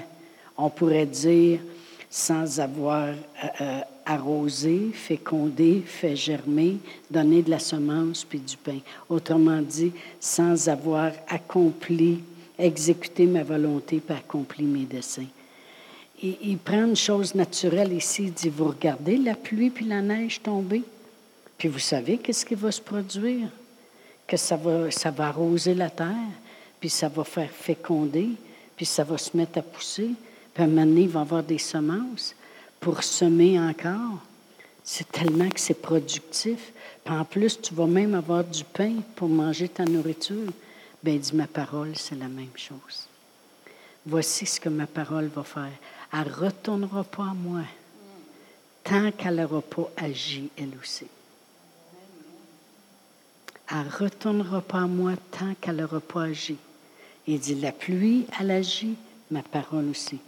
On 0.57 0.69
pourrait 0.69 1.05
dire, 1.05 1.59
sans 2.09 2.59
avoir 2.59 3.09
euh, 3.09 3.13
euh, 3.61 3.79
arrosé, 4.05 4.89
fécondé, 4.93 5.83
fait 5.85 6.15
germer, 6.15 6.77
donné 7.11 7.43
de 7.43 7.51
la 7.51 7.59
semence 7.59 8.23
puis 8.23 8.39
du 8.39 8.57
pain. 8.57 8.79
Autrement 9.09 9.61
dit, 9.61 9.91
sans 10.19 10.69
avoir 10.69 11.11
accompli, 11.27 12.23
exécuté 12.57 13.25
ma 13.25 13.43
volonté 13.43 13.99
puis 13.99 14.15
accompli 14.15 14.63
mes 14.63 14.85
desseins. 14.85 15.27
Il, 16.23 16.57
prend 16.57 16.85
une 16.85 16.95
chose 16.95 17.35
naturelle 17.35 17.93
ici, 17.93 18.23
il 18.23 18.33
dit, 18.33 18.49
vous 18.49 18.69
regardez 18.69 19.17
la 19.17 19.35
pluie 19.35 19.69
puis 19.69 19.85
la 19.85 20.01
neige 20.01 20.41
tomber? 20.41 20.83
Puis 21.57 21.67
vous 21.67 21.79
savez 21.79 22.17
qu'est-ce 22.17 22.45
qui 22.45 22.55
va 22.55 22.71
se 22.71 22.81
produire? 22.81 23.49
Que 24.25 24.35
ça 24.35 24.55
va, 24.55 24.89
ça 24.89 25.11
va 25.11 25.27
arroser 25.27 25.75
la 25.75 25.91
terre, 25.91 26.15
puis 26.79 26.89
ça 26.89 27.07
va 27.07 27.23
faire 27.23 27.51
féconder, 27.51 28.29
puis 28.75 28.85
ça 28.85 29.03
va 29.03 29.17
se 29.17 29.37
mettre 29.37 29.59
à 29.59 29.61
pousser, 29.61 30.11
puis 30.53 30.63
à 30.63 30.65
un 30.65 30.69
moment 30.69 30.85
donné, 30.85 31.01
il 31.01 31.09
va 31.09 31.21
avoir 31.21 31.43
des 31.43 31.59
semences 31.59 32.35
pour 32.79 33.03
semer 33.03 33.59
encore. 33.59 34.19
C'est 34.83 35.11
tellement 35.11 35.49
que 35.49 35.59
c'est 35.59 35.81
productif. 35.81 36.71
Puis 37.03 37.13
en 37.13 37.25
plus, 37.25 37.59
tu 37.61 37.73
vas 37.73 37.87
même 37.87 38.15
avoir 38.15 38.43
du 38.43 38.63
pain 38.63 38.95
pour 39.15 39.27
manger 39.27 39.67
ta 39.67 39.85
nourriture. 39.85 40.51
Bien, 41.03 41.15
dit 41.17 41.35
ma 41.35 41.45
parole, 41.45 41.91
c'est 41.95 42.15
la 42.15 42.27
même 42.27 42.55
chose. 42.55 43.07
Voici 44.05 44.45
ce 44.45 44.59
que 44.59 44.69
ma 44.69 44.87
parole 44.87 45.27
va 45.27 45.43
faire. 45.43 45.73
Elle 46.13 46.27
ne 46.27 46.33
retournera 46.33 47.03
pas 47.03 47.23
à 47.23 47.33
moi 47.33 47.63
tant 48.83 49.11
qu'elle 49.11 49.35
n'aura 49.35 49.61
pas 49.61 49.89
agi 49.97 50.49
elle 50.57 50.71
aussi. 50.81 51.07
Elle 53.69 53.85
ne 53.85 53.91
retournera 53.91 54.61
pas 54.61 54.79
à 54.79 54.87
moi 54.87 55.13
tant 55.31 55.53
qu'elle 55.59 55.75
n'aura 55.75 55.99
pas 55.99 56.23
agi. 56.23 56.57
Il 57.27 57.39
dit, 57.39 57.55
la 57.55 57.73
pluie, 57.73 58.25
elle 58.39 58.51
agit, 58.51 58.95
ma 59.29 59.43
parole 59.43 59.89
aussi. 59.89 60.19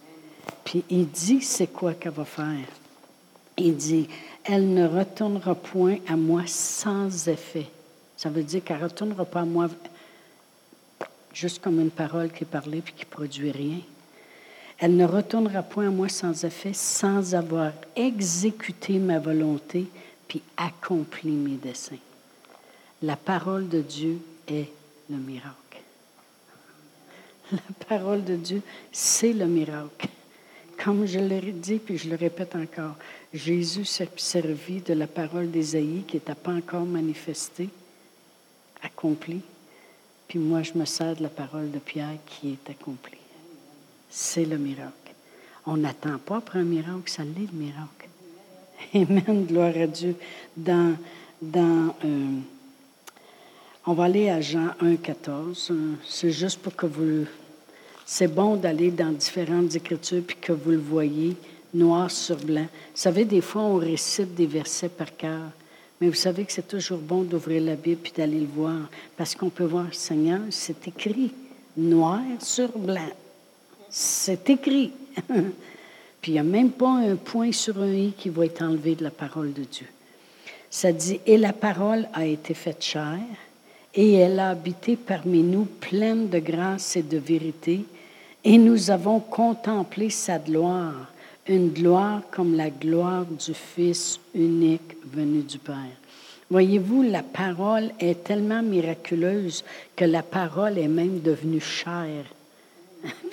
Puis 0.65 0.83
il 0.89 1.07
dit, 1.07 1.41
c'est 1.41 1.67
quoi 1.67 1.93
qu'elle 1.93 2.11
va 2.11 2.25
faire? 2.25 2.67
Il 3.55 3.77
dit, 3.77 4.09
elle 4.43 4.73
ne 4.73 4.85
retournera 4.85 5.55
point 5.55 5.97
à 6.07 6.17
moi 6.17 6.43
sans 6.45 7.29
effet. 7.29 7.67
Ça 8.17 8.29
veut 8.29 8.43
dire 8.43 8.63
qu'elle 8.63 8.79
ne 8.79 8.83
retournera 8.83 9.23
pas 9.23 9.41
à 9.41 9.45
moi 9.45 9.69
juste 11.33 11.61
comme 11.61 11.79
une 11.79 11.91
parole 11.91 12.31
qui 12.31 12.43
est 12.43 12.47
parlée 12.47 12.81
puis 12.81 12.93
qui 12.93 13.05
produit 13.05 13.51
rien. 13.51 13.79
Elle 14.79 14.95
ne 14.95 15.05
retournera 15.05 15.61
point 15.61 15.87
à 15.87 15.91
moi 15.91 16.07
sans 16.07 16.45
effet, 16.45 16.73
sans 16.73 17.35
avoir 17.35 17.73
exécuté 17.95 18.97
ma 18.97 19.19
volonté 19.19 19.87
puis 20.27 20.41
accompli 20.55 21.31
mes 21.31 21.57
desseins. 21.57 21.97
La 23.01 23.17
parole 23.17 23.67
de 23.67 23.81
Dieu 23.81 24.19
est 24.47 24.69
le 25.09 25.17
miracle. 25.17 25.55
La 27.51 27.85
parole 27.87 28.23
de 28.23 28.35
Dieu, 28.35 28.61
c'est 28.91 29.33
le 29.33 29.47
miracle. 29.47 30.07
Comme 30.83 31.05
je 31.05 31.19
l'ai 31.19 31.51
dit, 31.51 31.79
puis 31.79 31.97
je 31.97 32.09
le 32.09 32.15
répète 32.15 32.55
encore, 32.55 32.95
Jésus 33.33 33.85
s'est 33.85 34.09
servi 34.15 34.81
de 34.81 34.93
la 34.93 35.07
parole 35.07 35.51
d'Ésaïe 35.51 36.03
qui 36.07 36.15
n'était 36.15 36.35
pas 36.35 36.53
encore 36.53 36.85
manifestée, 36.85 37.69
accomplie. 38.81 39.41
Puis 40.27 40.39
moi, 40.39 40.63
je 40.63 40.73
me 40.73 40.85
sers 40.85 41.15
de 41.15 41.23
la 41.23 41.29
parole 41.29 41.69
de 41.71 41.79
Pierre 41.79 42.17
qui 42.25 42.51
est 42.53 42.69
accomplie. 42.69 43.18
C'est 44.09 44.45
le 44.45 44.57
miracle. 44.57 44.93
On 45.65 45.77
n'attend 45.77 46.17
pas 46.17 46.37
après 46.37 46.59
un 46.59 46.63
miracle, 46.63 47.03
ça 47.05 47.23
l'est 47.23 47.47
le 47.51 47.57
miracle. 47.57 48.09
Amen, 48.95 49.45
gloire 49.45 49.75
à 49.75 49.87
Dieu. 49.87 50.15
Dans, 50.55 50.95
dans 51.41 51.95
euh, 52.03 52.39
on 53.85 53.93
va 53.93 54.05
aller 54.05 54.29
à 54.29 54.41
Jean 54.41 54.69
1, 54.81 54.97
14. 54.97 55.73
C'est 56.07 56.31
juste 56.31 56.59
pour 56.59 56.75
que 56.75 56.85
vous... 56.85 57.25
C'est 58.05 58.27
bon 58.27 58.55
d'aller 58.55 58.89
dans 58.89 59.11
différentes 59.11 59.75
écritures 59.75 60.23
puis 60.25 60.37
que 60.39 60.51
vous 60.51 60.71
le 60.71 60.77
voyez 60.77 61.35
noir 61.73 62.09
sur 62.09 62.37
blanc. 62.37 62.65
Vous 62.65 63.01
savez, 63.01 63.25
des 63.25 63.41
fois, 63.41 63.61
on 63.61 63.75
récite 63.75 64.33
des 64.33 64.47
versets 64.47 64.89
par 64.89 65.15
cœur. 65.15 65.51
Mais 66.01 66.07
vous 66.07 66.15
savez 66.15 66.45
que 66.45 66.51
c'est 66.51 66.67
toujours 66.67 66.99
bon 66.99 67.23
d'ouvrir 67.23 67.61
la 67.61 67.75
Bible 67.75 68.01
puis 68.01 68.13
d'aller 68.15 68.39
le 68.39 68.47
voir. 68.47 68.89
Parce 69.17 69.35
qu'on 69.35 69.49
peut 69.49 69.65
voir, 69.65 69.93
Seigneur, 69.93 70.41
c'est 70.49 70.87
écrit 70.87 71.31
noir 71.77 72.21
sur 72.39 72.75
blanc. 72.77 73.09
C'est 73.89 74.49
écrit. 74.49 74.91
puis 76.21 76.31
il 76.31 76.33
n'y 76.33 76.39
a 76.39 76.43
même 76.43 76.71
pas 76.71 76.89
un 76.89 77.15
point 77.15 77.51
sur 77.51 77.81
un 77.81 77.91
i 77.91 78.13
qui 78.17 78.29
va 78.29 78.45
être 78.45 78.61
enlevé 78.61 78.95
de 78.95 79.03
la 79.03 79.11
parole 79.11 79.53
de 79.53 79.63
Dieu. 79.63 79.87
Ça 80.69 80.91
dit, 80.91 81.19
et 81.25 81.37
la 81.37 81.53
parole 81.53 82.07
a 82.13 82.25
été 82.25 82.53
faite 82.53 82.83
chair 82.83 83.19
et 83.93 84.13
elle 84.13 84.39
a 84.39 84.49
habité 84.49 84.95
parmi 84.95 85.41
nous 85.41 85.65
pleine 85.65 86.29
de 86.29 86.39
grâce 86.39 86.95
et 86.95 87.03
de 87.03 87.17
vérité, 87.17 87.85
et 88.43 88.57
nous 88.57 88.91
avons 88.91 89.19
contemplé 89.19 90.09
sa 90.09 90.37
gloire, 90.37 91.11
une 91.47 91.69
gloire 91.69 92.21
comme 92.31 92.55
la 92.55 92.69
gloire 92.69 93.25
du 93.25 93.53
Fils 93.53 94.19
unique 94.33 94.95
venu 95.11 95.41
du 95.41 95.57
Père. 95.57 95.75
Voyez-vous, 96.49 97.03
la 97.03 97.23
parole 97.23 97.91
est 97.99 98.23
tellement 98.23 98.61
miraculeuse 98.61 99.63
que 99.95 100.05
la 100.05 100.23
parole 100.23 100.77
est 100.77 100.87
même 100.87 101.19
devenue 101.19 101.59
chair. 101.59 102.25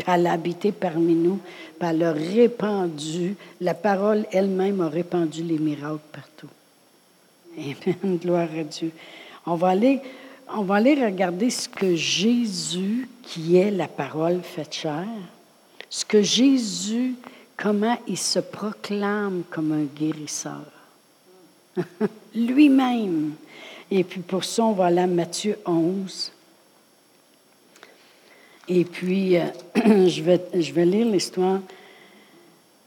Elle 0.06 0.26
a 0.26 0.32
habité 0.32 0.72
parmi 0.72 1.14
nous, 1.14 1.38
puis 1.78 1.88
elle 1.88 2.02
a 2.02 2.12
répandu, 2.12 3.36
la 3.60 3.74
parole 3.74 4.26
elle-même 4.32 4.80
a 4.80 4.88
répandu 4.88 5.42
les 5.42 5.58
miracles 5.58 5.98
partout. 6.12 6.48
Amen, 7.58 8.18
gloire 8.22 8.48
à 8.58 8.64
Dieu. 8.64 8.92
On 9.46 9.54
va 9.54 9.68
aller 9.68 10.00
on 10.54 10.62
va 10.62 10.76
aller 10.76 10.94
regarder 10.94 11.50
ce 11.50 11.68
que 11.68 11.96
Jésus, 11.96 13.08
qui 13.22 13.56
est 13.56 13.70
la 13.70 13.88
parole 13.88 14.42
faite 14.42 14.74
chair, 14.74 15.06
ce 15.90 16.04
que 16.04 16.22
Jésus, 16.22 17.14
comment 17.56 17.98
il 18.06 18.18
se 18.18 18.38
proclame 18.38 19.42
comme 19.50 19.72
un 19.72 19.84
guérisseur. 19.84 20.64
Lui-même. 22.34 23.32
Et 23.90 24.04
puis 24.04 24.20
pour 24.20 24.44
ça, 24.44 24.64
on 24.64 24.72
va 24.72 24.86
aller 24.86 25.00
à 25.00 25.06
Matthieu 25.06 25.58
11. 25.66 26.32
Et 28.68 28.84
puis, 28.84 29.36
euh, 29.36 29.46
je, 30.08 30.22
vais, 30.22 30.40
je 30.54 30.72
vais 30.72 30.84
lire 30.84 31.06
l'histoire. 31.06 31.60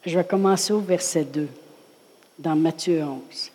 Je 0.05 0.17
vais 0.17 0.25
commencer 0.25 0.73
au 0.73 0.79
verset 0.79 1.25
2, 1.25 1.47
dans 2.37 2.55
Matthieu 2.55 3.03
11. 3.03 3.51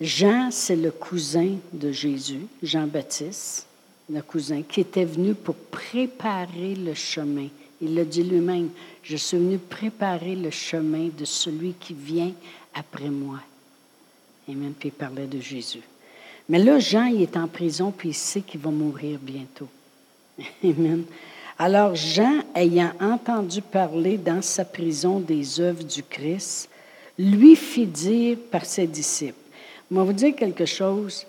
Jean, 0.00 0.50
c'est 0.50 0.76
le 0.76 0.92
cousin 0.92 1.56
de 1.72 1.90
Jésus, 1.90 2.46
Jean-Baptiste, 2.62 3.66
le 4.08 4.22
cousin, 4.22 4.62
qui 4.62 4.80
était 4.80 5.04
venu 5.04 5.34
pour 5.34 5.56
préparer 5.56 6.74
le 6.76 6.94
chemin. 6.94 7.48
Il 7.80 7.94
l'a 7.94 8.04
dit 8.04 8.22
lui-même, 8.22 8.70
je 9.02 9.16
suis 9.16 9.36
venu 9.36 9.58
préparer 9.58 10.36
le 10.36 10.50
chemin 10.50 11.08
de 11.16 11.24
celui 11.24 11.72
qui 11.72 11.94
vient 11.94 12.32
après 12.74 13.10
moi. 13.10 13.40
Et 14.48 14.54
même, 14.54 14.72
puis 14.72 14.88
il 14.88 14.92
parlait 14.92 15.26
de 15.26 15.40
Jésus. 15.40 15.82
Mais 16.48 16.58
là, 16.58 16.78
Jean, 16.78 17.06
il 17.06 17.22
est 17.22 17.36
en 17.36 17.48
prison, 17.48 17.90
puis 17.90 18.10
il 18.10 18.14
sait 18.14 18.40
qu'il 18.40 18.60
va 18.60 18.70
mourir 18.70 19.18
bientôt. 19.20 19.68
Amen. 20.64 21.04
Alors 21.60 21.96
Jean, 21.96 22.44
ayant 22.54 22.92
entendu 23.00 23.60
parler 23.60 24.16
dans 24.16 24.42
sa 24.42 24.64
prison 24.64 25.18
des 25.18 25.60
œuvres 25.60 25.82
du 25.82 26.04
Christ, 26.04 26.70
lui 27.18 27.56
fit 27.56 27.86
dire 27.86 28.38
par 28.48 28.64
ses 28.64 28.86
disciples. 28.86 29.34
Je 29.90 29.96
vais 29.96 30.04
vous 30.04 30.12
dire 30.12 30.36
quelque 30.36 30.66
chose. 30.66 31.26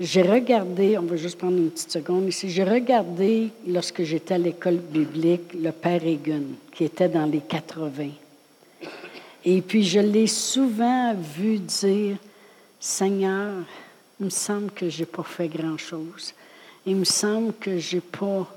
J'ai 0.00 0.22
regardé, 0.22 0.96
on 0.96 1.02
va 1.02 1.16
juste 1.16 1.36
prendre 1.36 1.58
une 1.58 1.70
petite 1.70 1.92
seconde 1.92 2.26
ici, 2.26 2.48
j'ai 2.48 2.64
regardé 2.64 3.50
lorsque 3.66 4.02
j'étais 4.02 4.34
à 4.34 4.38
l'école 4.38 4.78
biblique 4.78 5.52
le 5.52 5.72
Père 5.72 6.04
Egan, 6.04 6.42
qui 6.72 6.84
était 6.84 7.10
dans 7.10 7.26
les 7.26 7.40
80. 7.40 8.08
Et 9.44 9.60
puis 9.60 9.84
je 9.84 10.00
l'ai 10.00 10.26
souvent 10.26 11.14
vu 11.14 11.58
dire, 11.58 12.16
Seigneur, 12.80 13.52
il 14.18 14.24
me 14.24 14.30
semble 14.30 14.70
que 14.70 14.88
je 14.88 15.00
n'ai 15.00 15.06
pas 15.06 15.22
fait 15.22 15.48
grand-chose. 15.48 16.32
Il 16.86 16.96
me 16.96 17.04
semble 17.04 17.52
que 17.52 17.78
j'ai 17.78 18.00
pas 18.00 18.48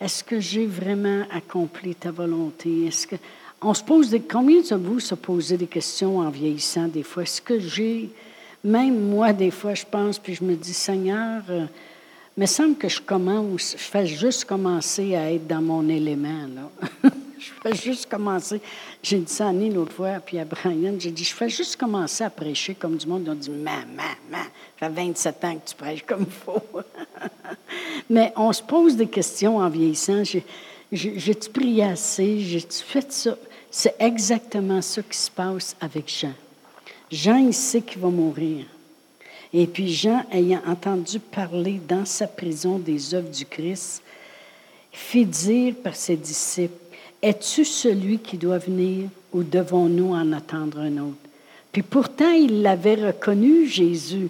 est-ce 0.00 0.24
que 0.24 0.40
j'ai 0.40 0.66
vraiment 0.66 1.24
accompli 1.30 1.94
ta 1.94 2.10
volonté? 2.10 2.86
Est-ce 2.86 3.06
que 3.06 3.16
on 3.62 3.74
se 3.74 3.84
pose 3.84 4.08
des 4.08 4.20
combien 4.20 4.62
de 4.62 4.74
vous 4.74 5.00
se 5.00 5.14
posez 5.14 5.58
des 5.58 5.66
questions 5.66 6.18
en 6.18 6.30
vieillissant 6.30 6.88
des 6.88 7.02
fois? 7.02 7.24
Est-ce 7.24 7.42
que 7.42 7.58
j'ai 7.58 8.08
même 8.64 9.10
moi 9.10 9.32
des 9.32 9.50
fois 9.50 9.74
je 9.74 9.84
pense 9.90 10.18
puis 10.18 10.34
je 10.34 10.44
me 10.44 10.54
dis 10.54 10.72
Seigneur, 10.72 11.42
euh, 11.50 11.66
me 12.36 12.46
semble 12.46 12.76
que 12.76 12.88
je 12.88 13.00
commence, 13.00 13.74
je 13.76 13.82
fais 13.82 14.06
juste 14.06 14.46
commencer 14.46 15.14
à 15.14 15.30
être 15.30 15.46
dans 15.46 15.60
mon 15.60 15.88
élément 15.88 16.46
là. 16.54 17.10
je 17.40 17.50
fais 17.62 17.74
juste 17.74 18.08
commencer. 18.08 18.60
J'ai 19.02 19.18
dit 19.18 19.32
ça 19.32 19.46
à 19.46 19.48
Annie 19.48 19.70
l'autre 19.70 19.92
fois, 19.92 20.20
puis 20.24 20.38
à 20.38 20.44
Brian, 20.44 20.94
j'ai 20.98 21.10
dit, 21.10 21.24
je 21.24 21.34
fais 21.34 21.48
juste 21.48 21.76
commencer 21.76 22.22
à 22.22 22.30
prêcher 22.30 22.74
comme 22.74 22.96
du 22.96 23.06
monde. 23.06 23.22
Ils 23.24 23.30
ont 23.30 23.34
dit, 23.34 23.50
maman, 23.50 23.82
maman, 24.30 24.44
ça 24.78 24.88
fait 24.88 24.94
27 24.94 25.44
ans 25.44 25.56
que 25.56 25.68
tu 25.70 25.74
prêches 25.74 26.04
comme 26.06 26.26
il 26.26 26.32
faut. 26.32 26.62
Mais 28.10 28.32
on 28.36 28.52
se 28.52 28.62
pose 28.62 28.96
des 28.96 29.06
questions 29.06 29.58
en 29.58 29.68
vieillissant. 29.68 30.22
J'ai-tu 30.92 31.50
prié 31.50 31.84
assez? 31.84 32.40
J'ai-tu 32.40 32.82
fait 32.82 33.10
ça? 33.10 33.36
C'est 33.70 33.94
exactement 33.98 34.82
ça 34.82 35.02
qui 35.02 35.16
se 35.16 35.30
passe 35.30 35.76
avec 35.80 36.08
Jean. 36.08 36.34
Jean, 37.10 37.36
il 37.36 37.54
sait 37.54 37.82
qu'il 37.82 38.00
va 38.00 38.08
mourir. 38.08 38.66
Et 39.52 39.66
puis 39.66 39.92
Jean, 39.92 40.24
ayant 40.30 40.62
entendu 40.66 41.18
parler 41.18 41.80
dans 41.88 42.04
sa 42.04 42.26
prison 42.26 42.78
des 42.78 43.14
œuvres 43.14 43.30
du 43.30 43.44
Christ, 43.46 44.02
fit 44.92 45.24
dire 45.24 45.74
par 45.82 45.94
ses 45.94 46.16
disciples, 46.16 46.74
es-tu 47.22 47.64
celui 47.64 48.18
qui 48.18 48.36
doit 48.36 48.58
venir 48.58 49.08
ou 49.32 49.42
devons-nous 49.42 50.12
en 50.12 50.32
attendre 50.32 50.78
un 50.78 50.96
autre? 50.98 51.16
Puis 51.72 51.82
pourtant, 51.82 52.32
il 52.32 52.62
l'avait 52.62 53.06
reconnu, 53.06 53.66
Jésus. 53.66 54.28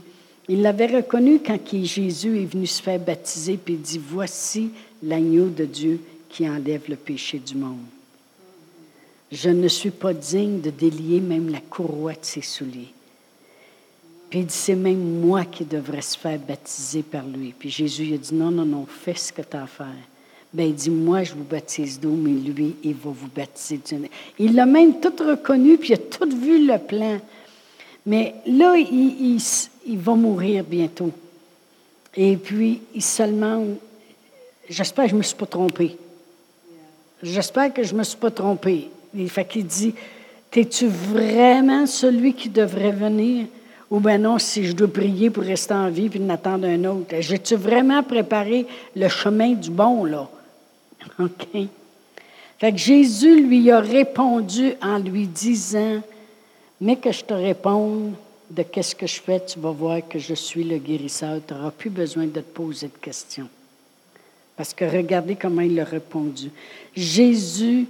Il 0.49 0.63
l'avait 0.63 0.87
reconnu 0.87 1.41
quand 1.45 1.59
Jésus 1.73 2.43
est 2.43 2.47
venu 2.47 2.67
se 2.67 2.83
faire 2.83 2.99
baptiser, 2.99 3.57
puis 3.57 3.75
il 3.75 3.81
dit, 3.81 4.01
voici 4.05 4.71
l'agneau 5.03 5.49
de 5.49 5.65
Dieu 5.65 6.01
qui 6.29 6.49
enlève 6.49 6.83
le 6.89 6.97
péché 6.97 7.39
du 7.39 7.55
monde. 7.55 7.79
Je 9.31 9.49
ne 9.49 9.69
suis 9.69 9.93
pas 9.93 10.13
digne 10.13 10.61
de 10.61 10.71
délier 10.71 11.21
même 11.21 11.51
la 11.51 11.61
courroie 11.61 12.15
de 12.15 12.19
ses 12.23 12.43
souliers. 12.43 12.93
Puis 14.29 14.41
il 14.41 14.47
dit, 14.47 14.55
c'est 14.55 14.75
même 14.75 15.21
moi 15.21 15.45
qui 15.45 15.65
devrais 15.65 16.03
se 16.03 16.19
faire 16.19 16.39
baptiser 16.39 17.03
par 17.03 17.27
lui. 17.27 17.55
Puis 17.57 17.71
Jésus 17.71 18.15
a 18.15 18.17
dit, 18.17 18.35
non, 18.35 18.51
non, 18.51 18.65
non, 18.65 18.87
fais 18.87 19.15
ce 19.15 19.33
que 19.33 19.43
tu 19.43 19.57
as 19.57 19.63
à 19.63 19.67
faire. 19.67 19.87
Ben, 20.53 20.67
il 20.67 20.75
dit, 20.75 20.91
moi, 20.91 21.23
je 21.23 21.33
vous 21.35 21.45
baptise 21.45 22.01
d'eau, 22.01 22.11
mais 22.11 22.33
lui, 22.33 22.75
il 22.83 22.95
va 22.95 23.11
vous 23.11 23.29
baptiser 23.35 23.81
Il 24.39 24.57
l'a 24.57 24.67
même 24.67 24.99
tout 24.99 25.13
reconnu, 25.21 25.79
puis 25.79 25.91
il 25.91 25.95
a 25.95 25.99
tout 25.99 26.29
vu 26.29 26.67
le 26.67 26.77
plan. 26.79 27.21
Mais 28.05 28.35
là, 28.47 28.77
il, 28.77 29.39
va 29.99 30.15
mourir 30.15 30.65
bientôt. 30.65 31.13
Et 32.17 32.37
puis, 32.37 32.83
il 32.95 33.03
seulement, 33.03 33.65
j'espère 34.69 35.05
que 35.05 35.11
je 35.11 35.15
ne 35.15 35.19
me 35.19 35.23
suis 35.23 35.37
pas 35.37 35.47
trompé. 35.47 35.97
J'espère 37.23 37.73
que 37.73 37.85
je 37.85 37.93
ne 37.93 37.99
me 37.99 38.03
suis 38.03 38.19
pas 38.19 38.33
trompé. 38.33 38.89
Fait 39.29 39.45
qu'il 39.45 39.67
dit, 39.67 39.95
es-tu 40.53 40.89
vraiment 40.89 41.87
celui 41.87 42.35
qui 42.35 42.49
devrait 42.49 42.91
venir? 42.91 43.47
Ou 43.89 44.01
bien 44.01 44.19
non, 44.19 44.39
si 44.39 44.65
je 44.65 44.73
dois 44.73 44.89
prier 44.89 45.31
pour 45.31 45.45
rester 45.45 45.75
en 45.75 45.91
vie 45.91 46.09
puis 46.09 46.19
n'attendre 46.19 46.67
un 46.67 46.85
autre. 46.85 47.15
J'ai-tu 47.21 47.55
vraiment 47.55 48.03
préparé 48.03 48.67
le 48.97 49.09
chemin 49.09 49.53
du 49.53 49.71
bon, 49.71 50.05
là? 50.05 50.29
OK? 51.19 51.69
Fait 52.59 52.73
que 52.73 52.79
Jésus 52.79 53.43
lui 53.43 53.71
a 53.71 53.81
répondu 53.81 54.75
en 54.83 54.99
lui 54.99 55.27
disant, 55.27 56.03
mais 56.81 56.97
que 56.97 57.11
je 57.11 57.25
te 57.25 57.33
réponde 57.33 58.13
de 58.51 58.63
qu'est-ce 58.63 58.95
que 58.95 59.07
je 59.07 59.21
fais, 59.21 59.45
tu 59.45 59.59
vas 59.61 59.71
voir 59.71 60.07
que 60.07 60.19
je 60.19 60.35
suis 60.35 60.65
le 60.65 60.79
guérisseur. 60.79 61.41
Tu 61.47 61.55
n'auras 61.55 61.71
plus 61.71 61.91
besoin 61.91 62.27
de 62.27 62.33
te 62.33 62.41
poser 62.41 62.89
de 62.89 62.99
questions. 63.01 63.49
Parce 64.57 64.75
que 64.75 64.85
regardez 64.85 65.37
comment 65.37 65.63
il 65.63 65.79
a 65.81 65.85
répondu. 65.85 66.51
Jésus 66.95 67.87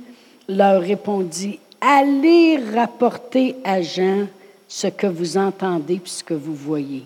leur 0.48 0.82
répondit, 0.82 1.58
allez 1.80 2.58
rapporter 2.74 3.56
à 3.64 3.80
Jean 3.82 4.26
ce 4.68 4.86
que 4.86 5.06
vous 5.06 5.36
entendez 5.36 5.98
puis 5.98 6.12
ce 6.12 6.22
que 6.22 6.34
vous 6.34 6.54
voyez. 6.54 7.04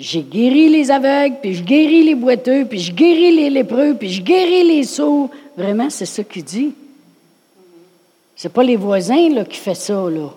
J'ai 0.00 0.22
guéri 0.22 0.70
les 0.70 0.90
aveugles, 0.90 1.36
puis 1.42 1.52
je 1.52 1.62
guéris 1.62 2.04
les 2.04 2.14
boiteux, 2.14 2.64
puis 2.64 2.78
je 2.78 2.90
guéris 2.90 3.36
les 3.36 3.50
lépreux, 3.50 3.94
puis 3.98 4.08
je 4.08 4.22
guéris 4.22 4.64
les 4.64 4.84
sourds. 4.84 5.28
Vraiment, 5.54 5.90
c'est 5.90 6.06
ça 6.06 6.24
qu'il 6.24 6.42
dit. 6.42 6.72
C'est 8.34 8.50
pas 8.50 8.62
les 8.62 8.76
voisins 8.76 9.28
là, 9.28 9.44
qui 9.44 9.58
font 9.58 9.74
ça. 9.74 9.92
Là. 9.92 10.30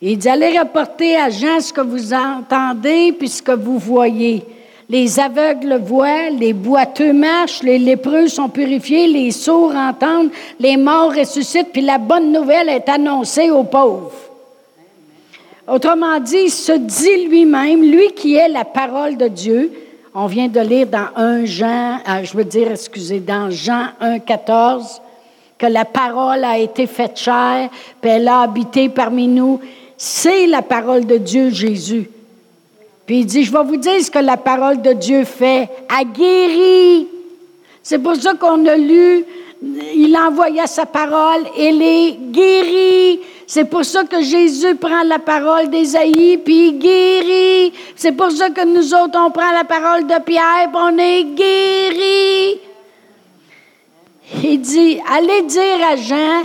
Il 0.00 0.18
dit 0.18 0.28
allez 0.28 0.58
rapporter 0.58 1.16
à 1.16 1.30
Jean 1.30 1.60
ce 1.60 1.72
que 1.72 1.82
vous 1.82 2.12
entendez 2.12 3.12
puis 3.12 3.28
ce 3.28 3.40
que 3.40 3.52
vous 3.52 3.78
voyez. 3.78 4.42
Les 4.88 5.20
aveugles 5.20 5.80
voient, 5.80 6.30
les 6.30 6.52
boiteux 6.52 7.12
marchent, 7.12 7.62
les 7.62 7.78
lépreux 7.78 8.26
sont 8.26 8.48
purifiés, 8.48 9.06
les 9.06 9.30
sourds 9.30 9.76
entendent, 9.76 10.32
les 10.58 10.76
morts 10.76 11.14
ressuscitent, 11.14 11.70
puis 11.72 11.82
la 11.82 11.98
bonne 11.98 12.32
nouvelle 12.32 12.70
est 12.70 12.88
annoncée 12.88 13.52
aux 13.52 13.62
pauvres. 13.62 14.10
Autrement 15.68 16.18
dit, 16.18 16.44
il 16.46 16.50
se 16.50 16.72
dit 16.72 17.26
lui-même, 17.28 17.82
lui 17.82 18.12
qui 18.12 18.34
est 18.34 18.48
la 18.48 18.64
parole 18.64 19.16
de 19.16 19.28
Dieu. 19.28 19.72
On 20.14 20.26
vient 20.26 20.48
de 20.48 20.60
lire 20.60 20.88
dans 20.88 21.08
1 21.16 21.44
Jean, 21.44 21.98
euh, 22.08 22.24
je 22.24 22.36
veux 22.36 22.44
dire, 22.44 22.70
excusez, 22.70 23.20
dans 23.20 23.48
Jean 23.50 23.86
1, 24.00 24.18
14, 24.18 25.00
que 25.56 25.66
la 25.66 25.84
parole 25.84 26.44
a 26.44 26.58
été 26.58 26.86
faite 26.86 27.16
chair, 27.16 27.70
puis 28.00 28.10
elle 28.10 28.28
a 28.28 28.40
habité 28.40 28.88
parmi 28.88 29.28
nous. 29.28 29.60
C'est 29.96 30.46
la 30.48 30.62
parole 30.62 31.06
de 31.06 31.16
Dieu, 31.16 31.50
Jésus. 31.50 32.10
Puis 33.06 33.20
il 33.20 33.26
dit, 33.26 33.44
je 33.44 33.52
vais 33.52 33.62
vous 33.62 33.76
dire 33.76 34.02
ce 34.02 34.10
que 34.10 34.18
la 34.18 34.36
parole 34.36 34.82
de 34.82 34.92
Dieu 34.92 35.24
fait. 35.24 35.68
A 35.88 36.04
guéri. 36.04 37.06
C'est 37.82 37.98
pour 37.98 38.16
ça 38.16 38.34
qu'on 38.34 38.66
a 38.66 38.76
lu, 38.76 39.24
il 39.62 40.16
envoya 40.16 40.66
sa 40.66 40.86
parole, 40.86 41.46
elle 41.56 41.80
est 41.80 42.16
guérie. 42.30 43.20
C'est 43.46 43.64
pour 43.64 43.84
ça 43.84 44.04
que 44.04 44.20
Jésus 44.22 44.74
prend 44.74 45.02
la 45.02 45.18
parole 45.18 45.70
d'Ésaïe, 45.70 46.38
puis 46.38 46.72
guérit. 46.72 47.72
C'est 47.94 48.12
pour 48.12 48.30
ça 48.32 48.50
que 48.50 48.64
nous 48.64 48.92
autres, 48.94 49.18
on 49.18 49.30
prend 49.30 49.52
la 49.52 49.64
parole 49.64 50.06
de 50.06 50.20
Pierre, 50.22 50.68
puis 50.72 50.80
on 50.80 50.98
est 50.98 51.24
guéri. 51.24 52.60
Il 54.42 54.60
dit, 54.60 55.00
allez 55.08 55.42
dire 55.42 55.86
à 55.90 55.96
Jean 55.96 56.42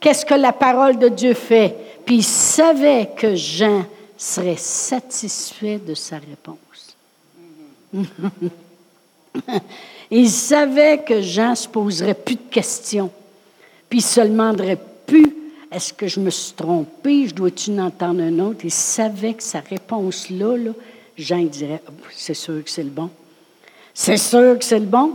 qu'est-ce 0.00 0.24
que 0.26 0.34
la 0.34 0.52
parole 0.52 0.98
de 0.98 1.08
Dieu 1.08 1.34
fait. 1.34 1.76
Puis 2.04 2.16
il 2.16 2.24
savait 2.24 3.10
que 3.16 3.34
Jean 3.34 3.84
serait 4.16 4.56
satisfait 4.56 5.78
de 5.78 5.94
sa 5.94 6.16
réponse. 6.16 6.96
il 10.10 10.30
savait 10.30 10.98
que 10.98 11.20
Jean 11.20 11.50
ne 11.50 11.54
se 11.54 11.68
poserait 11.68 12.14
plus 12.14 12.36
de 12.36 12.50
questions, 12.50 13.10
puis 13.88 13.98
il 13.98 14.02
se 14.02 14.20
demanderait 14.20 14.78
plus 15.06 15.36
est-ce 15.70 15.92
que 15.92 16.06
je 16.06 16.20
me 16.20 16.30
suis 16.30 16.54
trompé? 16.54 17.28
Je 17.28 17.34
dois-tu 17.34 17.70
en 17.72 17.86
entendre 17.86 18.22
un 18.22 18.38
autre? 18.38 18.60
Il 18.64 18.70
savait 18.70 19.34
que 19.34 19.42
sa 19.42 19.60
réponse-là, 19.60 20.56
là, 20.56 20.70
Jean 21.18 21.42
dirait 21.44 21.82
oh, 21.88 21.92
C'est 22.12 22.34
sûr 22.34 22.62
que 22.64 22.70
c'est 22.70 22.84
le 22.84 22.90
bon. 22.90 23.10
C'est 23.92 24.16
sûr 24.16 24.58
que 24.58 24.64
c'est 24.64 24.78
le 24.78 24.86
bon. 24.86 25.12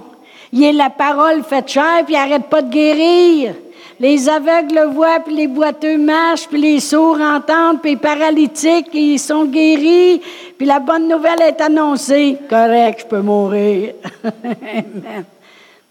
Il 0.51 0.63
est 0.63 0.73
la 0.73 0.89
parole 0.89 1.43
faite 1.43 1.69
chair, 1.69 2.03
puis 2.05 2.13
il 2.13 2.17
n'arrête 2.17 2.47
pas 2.47 2.61
de 2.61 2.71
guérir. 2.71 3.55
Les 3.99 4.27
aveugles 4.27 4.73
le 4.73 4.86
voient, 4.93 5.19
puis 5.19 5.36
les 5.36 5.47
boiteux 5.47 5.97
marchent, 5.97 6.47
puis 6.47 6.59
les 6.59 6.79
sourds 6.79 7.21
entendent, 7.21 7.82
puis 7.82 7.91
les 7.91 7.97
paralytiques, 7.97 8.89
ils 8.93 9.19
sont 9.19 9.45
guéris, 9.45 10.21
puis 10.57 10.65
la 10.65 10.79
bonne 10.79 11.07
nouvelle 11.07 11.41
est 11.41 11.61
annoncée. 11.61 12.38
Correct, 12.49 13.01
je 13.01 13.05
peux 13.05 13.21
mourir. 13.21 13.93
Amen. 14.23 15.25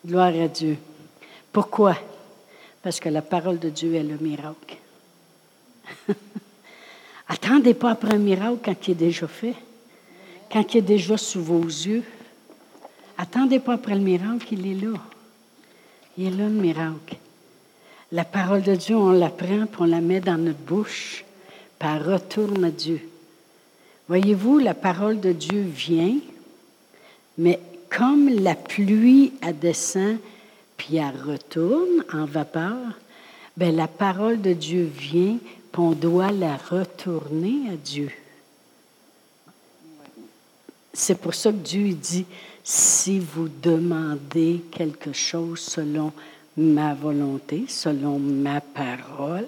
Gloire 0.04 0.32
à 0.42 0.48
Dieu. 0.48 0.76
Pourquoi? 1.52 1.96
Parce 2.82 2.98
que 2.98 3.08
la 3.08 3.22
parole 3.22 3.58
de 3.58 3.68
Dieu 3.68 3.94
est 3.94 4.02
le 4.02 4.16
miracle. 4.18 4.76
Attendez 7.28 7.74
pas 7.74 7.90
après 7.90 8.14
un 8.14 8.18
miracle 8.18 8.58
quand 8.64 8.88
il 8.88 8.90
est 8.92 8.94
déjà 8.94 9.28
fait, 9.28 9.54
quand 10.50 10.74
il 10.74 10.78
est 10.78 10.82
déjà 10.82 11.16
sous 11.16 11.42
vos 11.42 11.62
yeux. 11.62 12.02
Attendez 13.18 13.60
pas 13.60 13.74
après 13.74 13.94
le 13.94 14.00
miracle, 14.00 14.46
il 14.52 14.66
est 14.66 14.80
là. 14.80 14.98
Il 16.16 16.26
est 16.26 16.30
là 16.30 16.44
le 16.44 16.50
miracle. 16.50 17.16
La 18.12 18.24
parole 18.24 18.62
de 18.62 18.74
Dieu, 18.74 18.96
on 18.96 19.12
la 19.12 19.28
prend, 19.28 19.66
puis 19.66 19.80
on 19.80 19.84
la 19.84 20.00
met 20.00 20.20
dans 20.20 20.36
notre 20.36 20.58
bouche, 20.58 21.24
puis 21.78 21.88
elle 21.88 22.02
retourne 22.02 22.64
à 22.64 22.70
Dieu. 22.70 23.00
Voyez-vous, 24.08 24.58
la 24.58 24.74
parole 24.74 25.20
de 25.20 25.32
Dieu 25.32 25.62
vient, 25.62 26.18
mais 27.38 27.60
comme 27.88 28.28
la 28.28 28.56
pluie, 28.56 29.32
elle 29.40 29.58
descend, 29.58 30.18
puis 30.76 30.96
elle 30.96 31.20
retourne 31.22 32.04
en 32.12 32.24
vapeur, 32.24 32.98
bien, 33.56 33.70
la 33.70 33.86
parole 33.86 34.40
de 34.40 34.54
Dieu 34.54 34.90
vient, 34.92 35.38
puis 35.70 35.80
on 35.80 35.92
doit 35.92 36.32
la 36.32 36.56
retourner 36.56 37.70
à 37.72 37.76
Dieu. 37.76 38.10
C'est 40.92 41.18
pour 41.20 41.34
ça 41.34 41.52
que 41.52 41.58
Dieu 41.58 41.92
dit, 41.92 42.26
si 42.64 43.20
vous 43.20 43.48
demandez 43.48 44.62
quelque 44.72 45.12
chose 45.12 45.60
selon 45.60 46.12
ma 46.60 46.94
volonté, 46.94 47.64
selon 47.68 48.18
ma 48.18 48.60
parole, 48.60 49.46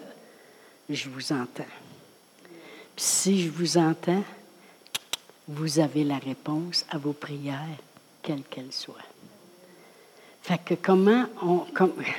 je 0.89 1.09
vous 1.09 1.33
entends. 1.33 1.63
si 2.97 3.43
je 3.43 3.51
vous 3.51 3.79
entends, 3.79 4.25
vous 5.49 5.79
avez 5.79 6.05
la 6.05 6.19
réponse 6.19 6.87
à 6.91 6.99
vos 6.99 7.13
prières, 7.13 7.79
quelles 8.23 8.43
qu'elles 8.43 8.73
soient. 8.73 8.97
Fait 10.43 10.59
que 10.59 10.75
comment 10.75 11.27
on, 11.43 11.65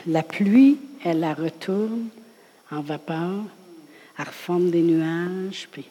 la 0.07 0.23
pluie, 0.23 0.79
elle 1.03 1.19
la 1.19 1.33
retourne 1.33 2.07
en 2.71 2.81
vapeur, 2.81 3.43
elle 4.17 4.25
reforme 4.25 4.69
des 4.69 4.81
nuages, 4.81 5.67
puis, 5.71 5.85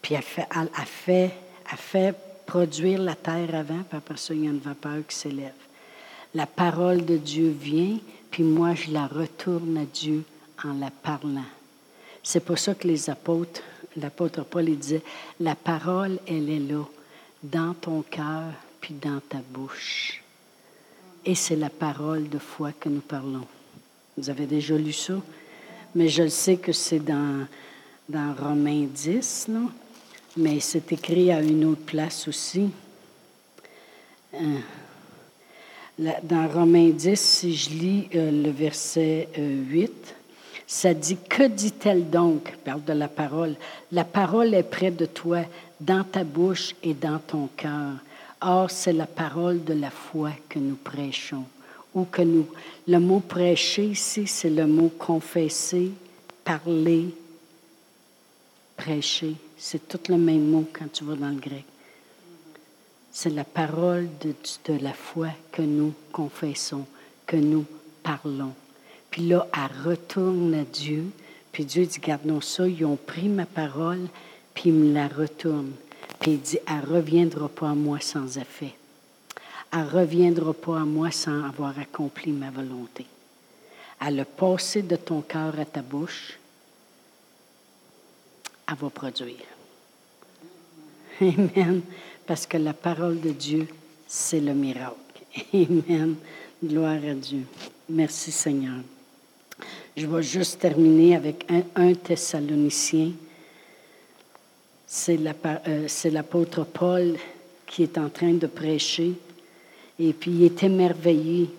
puis 0.00 0.14
elle, 0.14 0.22
fait, 0.22 0.48
fait, 0.86 1.30
elle 1.70 1.78
fait 1.78 2.14
produire 2.46 3.00
la 3.00 3.14
terre 3.14 3.54
avant, 3.54 3.82
puis 3.82 3.98
après 3.98 4.16
ça, 4.16 4.34
il 4.34 4.44
y 4.44 4.46
a 4.46 4.50
une 4.50 4.58
vapeur 4.58 5.06
qui 5.08 5.16
s'élève. 5.16 5.52
La 6.34 6.46
parole 6.46 7.04
de 7.04 7.16
Dieu 7.16 7.50
vient, 7.50 7.98
puis 8.30 8.42
moi, 8.42 8.74
je 8.74 8.90
la 8.90 9.06
retourne 9.06 9.76
à 9.76 9.84
Dieu 9.84 10.24
en 10.64 10.72
la 10.74 10.90
parlant. 10.90 11.44
C'est 12.22 12.40
pour 12.40 12.58
ça 12.58 12.74
que 12.74 12.88
les 12.88 13.10
apôtres, 13.10 13.60
l'apôtre 13.96 14.44
Paul 14.44 14.68
il 14.68 14.78
disait, 14.78 15.02
la 15.40 15.54
parole, 15.54 16.18
elle 16.26 16.48
est 16.48 16.58
là, 16.58 16.84
dans 17.42 17.74
ton 17.74 18.02
cœur, 18.02 18.52
puis 18.80 18.94
dans 18.94 19.20
ta 19.28 19.38
bouche. 19.50 20.22
Et 21.24 21.34
c'est 21.34 21.56
la 21.56 21.70
parole 21.70 22.28
de 22.28 22.38
foi 22.38 22.72
que 22.72 22.88
nous 22.88 23.00
parlons. 23.00 23.46
Vous 24.16 24.30
avez 24.30 24.46
déjà 24.46 24.76
lu 24.76 24.92
ça? 24.92 25.14
Mais 25.94 26.08
je 26.08 26.22
le 26.22 26.28
sais 26.30 26.56
que 26.56 26.72
c'est 26.72 27.00
dans, 27.00 27.46
dans 28.08 28.34
Romains 28.34 28.86
10, 28.86 29.48
là. 29.48 29.60
mais 30.36 30.60
c'est 30.60 30.92
écrit 30.92 31.30
à 31.30 31.40
une 31.42 31.64
autre 31.64 31.84
place 31.84 32.26
aussi. 32.26 32.70
Dans 36.24 36.48
Romains 36.48 36.90
10, 36.90 37.20
si 37.20 37.54
je 37.54 37.70
lis 37.70 38.08
euh, 38.14 38.30
le 38.30 38.50
verset 38.50 39.28
8, 39.36 39.38
euh, 39.38 39.86
ça 40.66 40.94
dit, 40.94 41.16
que 41.28 41.46
dit-elle 41.46 42.10
donc? 42.10 42.56
Parle 42.64 42.82
de 42.82 42.92
la 42.92 43.06
parole. 43.06 43.54
La 43.92 44.02
parole 44.04 44.52
est 44.54 44.64
près 44.64 44.90
de 44.90 45.06
toi, 45.06 45.42
dans 45.80 46.02
ta 46.02 46.24
bouche 46.24 46.74
et 46.82 46.94
dans 46.94 47.18
ton 47.18 47.48
cœur. 47.56 47.92
Or, 48.40 48.70
c'est 48.70 48.92
la 48.92 49.06
parole 49.06 49.62
de 49.62 49.74
la 49.74 49.90
foi 49.90 50.30
que 50.48 50.58
nous 50.58 50.74
prêchons. 50.74 51.44
Ou 51.94 52.04
que 52.04 52.22
nous. 52.22 52.48
Le 52.88 52.98
mot 52.98 53.20
prêcher 53.20 53.84
ici, 53.84 54.26
c'est 54.26 54.50
le 54.50 54.66
mot 54.66 54.90
confesser, 54.98 55.92
parler, 56.42 57.14
prêcher. 58.76 59.34
C'est 59.56 59.86
tout 59.86 60.00
le 60.08 60.18
même 60.18 60.46
mot 60.46 60.66
quand 60.72 60.90
tu 60.92 61.04
vas 61.04 61.14
dans 61.14 61.28
le 61.28 61.36
grec. 61.36 61.64
C'est 63.14 63.30
la 63.30 63.44
parole 63.44 64.08
de, 64.22 64.78
la 64.78 64.94
foi 64.94 65.28
que 65.52 65.60
nous 65.60 65.92
confessons, 66.12 66.86
que 67.26 67.36
nous 67.36 67.66
parlons. 68.02 68.54
Puis 69.10 69.28
là, 69.28 69.46
elle 69.54 69.90
retourne 69.90 70.54
à 70.54 70.64
Dieu. 70.64 71.04
Puis 71.52 71.66
Dieu 71.66 71.84
dit, 71.84 71.98
garde-nous 71.98 72.40
ça, 72.40 72.66
ils 72.66 72.86
ont 72.86 72.96
pris 72.96 73.28
ma 73.28 73.44
parole, 73.44 74.08
puis 74.54 74.70
ils 74.70 74.74
me 74.74 74.94
la 74.94 75.08
retournent. 75.08 75.74
Puis 76.20 76.32
il 76.32 76.40
dit, 76.40 76.58
elle 76.66 76.88
ne 76.88 76.96
reviendra 76.96 77.50
pas 77.50 77.70
à 77.70 77.74
moi 77.74 78.00
sans 78.00 78.38
effet. 78.38 78.74
Elle 79.70 79.80
ne 79.80 79.90
reviendra 79.90 80.54
pas 80.54 80.80
à 80.80 80.84
moi 80.84 81.10
sans 81.10 81.44
avoir 81.44 81.78
accompli 81.78 82.32
ma 82.32 82.50
volonté. 82.50 83.04
Elle 84.00 84.20
a 84.20 84.24
passé 84.24 84.80
de 84.80 84.96
ton 84.96 85.20
cœur 85.20 85.60
à 85.60 85.66
ta 85.66 85.82
bouche, 85.82 86.38
elle 88.66 88.74
va 88.74 88.88
produire. 88.88 89.36
Amen. 91.20 91.82
Parce 92.26 92.46
que 92.46 92.56
la 92.56 92.72
parole 92.72 93.20
de 93.20 93.30
Dieu, 93.30 93.66
c'est 94.06 94.40
le 94.40 94.54
miracle. 94.54 94.96
Amen. 95.54 96.16
Gloire 96.62 97.04
à 97.04 97.14
Dieu. 97.14 97.42
Merci 97.88 98.30
Seigneur. 98.30 98.80
Je 99.96 100.06
vais 100.06 100.22
juste 100.22 100.60
terminer 100.60 101.16
avec 101.16 101.44
un, 101.74 101.94
Thessalonicien. 101.94 103.12
Euh, 105.08 105.84
c'est 105.88 106.10
l'apôtre 106.10 106.64
Paul 106.64 107.16
qui 107.66 107.82
est 107.82 107.98
en 107.98 108.08
train 108.08 108.34
de 108.34 108.46
prêcher. 108.46 109.14
Et 109.98 110.12
puis 110.12 110.30
il 110.30 110.44
est 110.44 110.62
émerveillé 110.62 111.50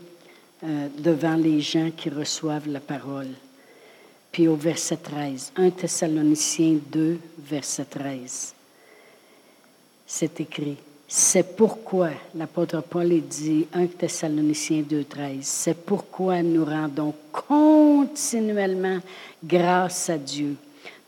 euh, 0.63 0.87
devant 0.97 1.35
les 1.35 1.59
gens 1.59 1.91
qui 1.95 2.09
reçoivent 2.09 2.69
la 2.69 2.79
parole. 2.79 3.29
Puis 4.31 4.47
au 4.47 4.55
verset 4.55 4.97
13, 4.97 5.53
1 5.57 5.69
Thessaloniciens 5.71 6.79
2, 6.91 7.19
verset 7.37 7.85
13 7.85 8.53
c'est 10.05 10.39
écrit. 10.39 10.77
C'est 11.07 11.55
pourquoi, 11.55 12.09
l'apôtre 12.35 12.81
Paul 12.81 13.09
dit, 13.21 13.67
1 13.73 13.85
Thessaloniciens 13.87 14.81
2.13, 14.81 15.39
c'est 15.41 15.77
pourquoi 15.77 16.41
nous 16.41 16.65
rendons 16.65 17.13
continuellement 17.31 18.99
grâce 19.43 20.09
à 20.09 20.17
Dieu 20.17 20.55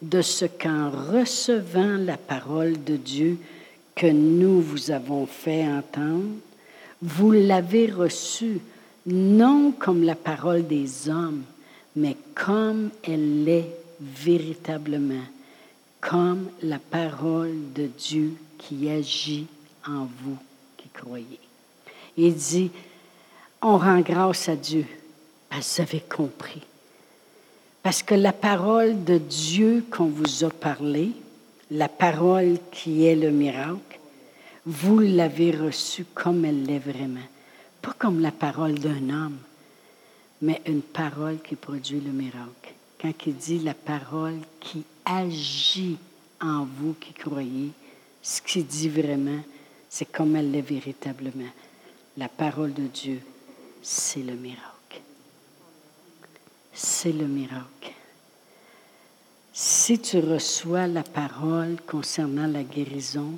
de 0.01 0.21
ce 0.21 0.45
qu'en 0.45 0.91
recevant 0.91 1.97
la 1.97 2.17
parole 2.17 2.83
de 2.83 2.97
Dieu 2.97 3.37
que 3.95 4.07
nous 4.07 4.61
vous 4.61 4.91
avons 4.91 5.25
fait 5.25 5.65
entendre, 5.67 6.35
vous 7.01 7.31
l'avez 7.31 7.87
reçue 7.87 8.59
non 9.07 9.71
comme 9.71 10.03
la 10.03 10.15
parole 10.15 10.67
des 10.67 11.09
hommes, 11.09 11.43
mais 11.95 12.15
comme 12.33 12.89
elle 13.03 13.43
l'est 13.43 13.71
véritablement, 13.99 15.23
comme 16.09 16.49
la 16.61 16.77
parole 16.77 17.73
de 17.73 17.87
Dieu 17.87 18.33
qui 18.59 18.89
agit 18.89 19.47
en 19.87 20.07
vous 20.21 20.37
qui 20.77 20.87
croyez. 20.89 21.39
Il 22.15 22.35
dit, 22.35 22.69
on 23.61 23.77
rend 23.77 24.01
grâce 24.01 24.47
à 24.47 24.55
Dieu 24.55 24.85
parce 25.49 25.67
que 25.67 25.81
vous 25.81 25.81
avez 25.81 26.01
compris. 26.01 26.61
Parce 27.81 28.03
que 28.03 28.13
la 28.13 28.33
parole 28.33 29.03
de 29.03 29.17
Dieu 29.17 29.83
qu'on 29.89 30.05
vous 30.05 30.43
a 30.43 30.49
parlé, 30.49 31.11
la 31.71 31.89
parole 31.89 32.57
qui 32.71 33.05
est 33.05 33.15
le 33.15 33.31
miracle, 33.31 33.99
vous 34.65 34.99
l'avez 34.99 35.51
reçue 35.51 36.05
comme 36.13 36.45
elle 36.45 36.63
l'est 36.63 36.79
vraiment. 36.79 37.27
Pas 37.81 37.93
comme 37.97 38.21
la 38.21 38.31
parole 38.31 38.75
d'un 38.75 39.09
homme, 39.09 39.37
mais 40.41 40.61
une 40.67 40.81
parole 40.81 41.39
qui 41.41 41.55
produit 41.55 41.99
le 41.99 42.11
miracle. 42.11 42.73
Quand 43.01 43.13
il 43.25 43.35
dit 43.35 43.59
la 43.59 43.73
parole 43.73 44.39
qui 44.59 44.83
agit 45.05 45.97
en 46.41 46.65
vous 46.65 46.93
qui 46.93 47.13
croyez, 47.13 47.71
ce 48.21 48.41
qu'il 48.41 48.65
dit 48.65 48.89
vraiment, 48.89 49.41
c'est 49.89 50.11
comme 50.11 50.35
elle 50.35 50.51
l'est 50.51 50.61
véritablement. 50.61 51.51
La 52.17 52.27
parole 52.27 52.73
de 52.73 52.87
Dieu, 52.87 53.21
c'est 53.81 54.23
le 54.23 54.33
miracle. 54.33 55.01
C'est 56.73 57.11
le 57.11 57.27
miracle. 57.27 57.93
Si 59.53 59.99
tu 59.99 60.19
reçois 60.19 60.87
la 60.87 61.03
parole 61.03 61.77
concernant 61.87 62.47
la 62.47 62.63
guérison, 62.63 63.37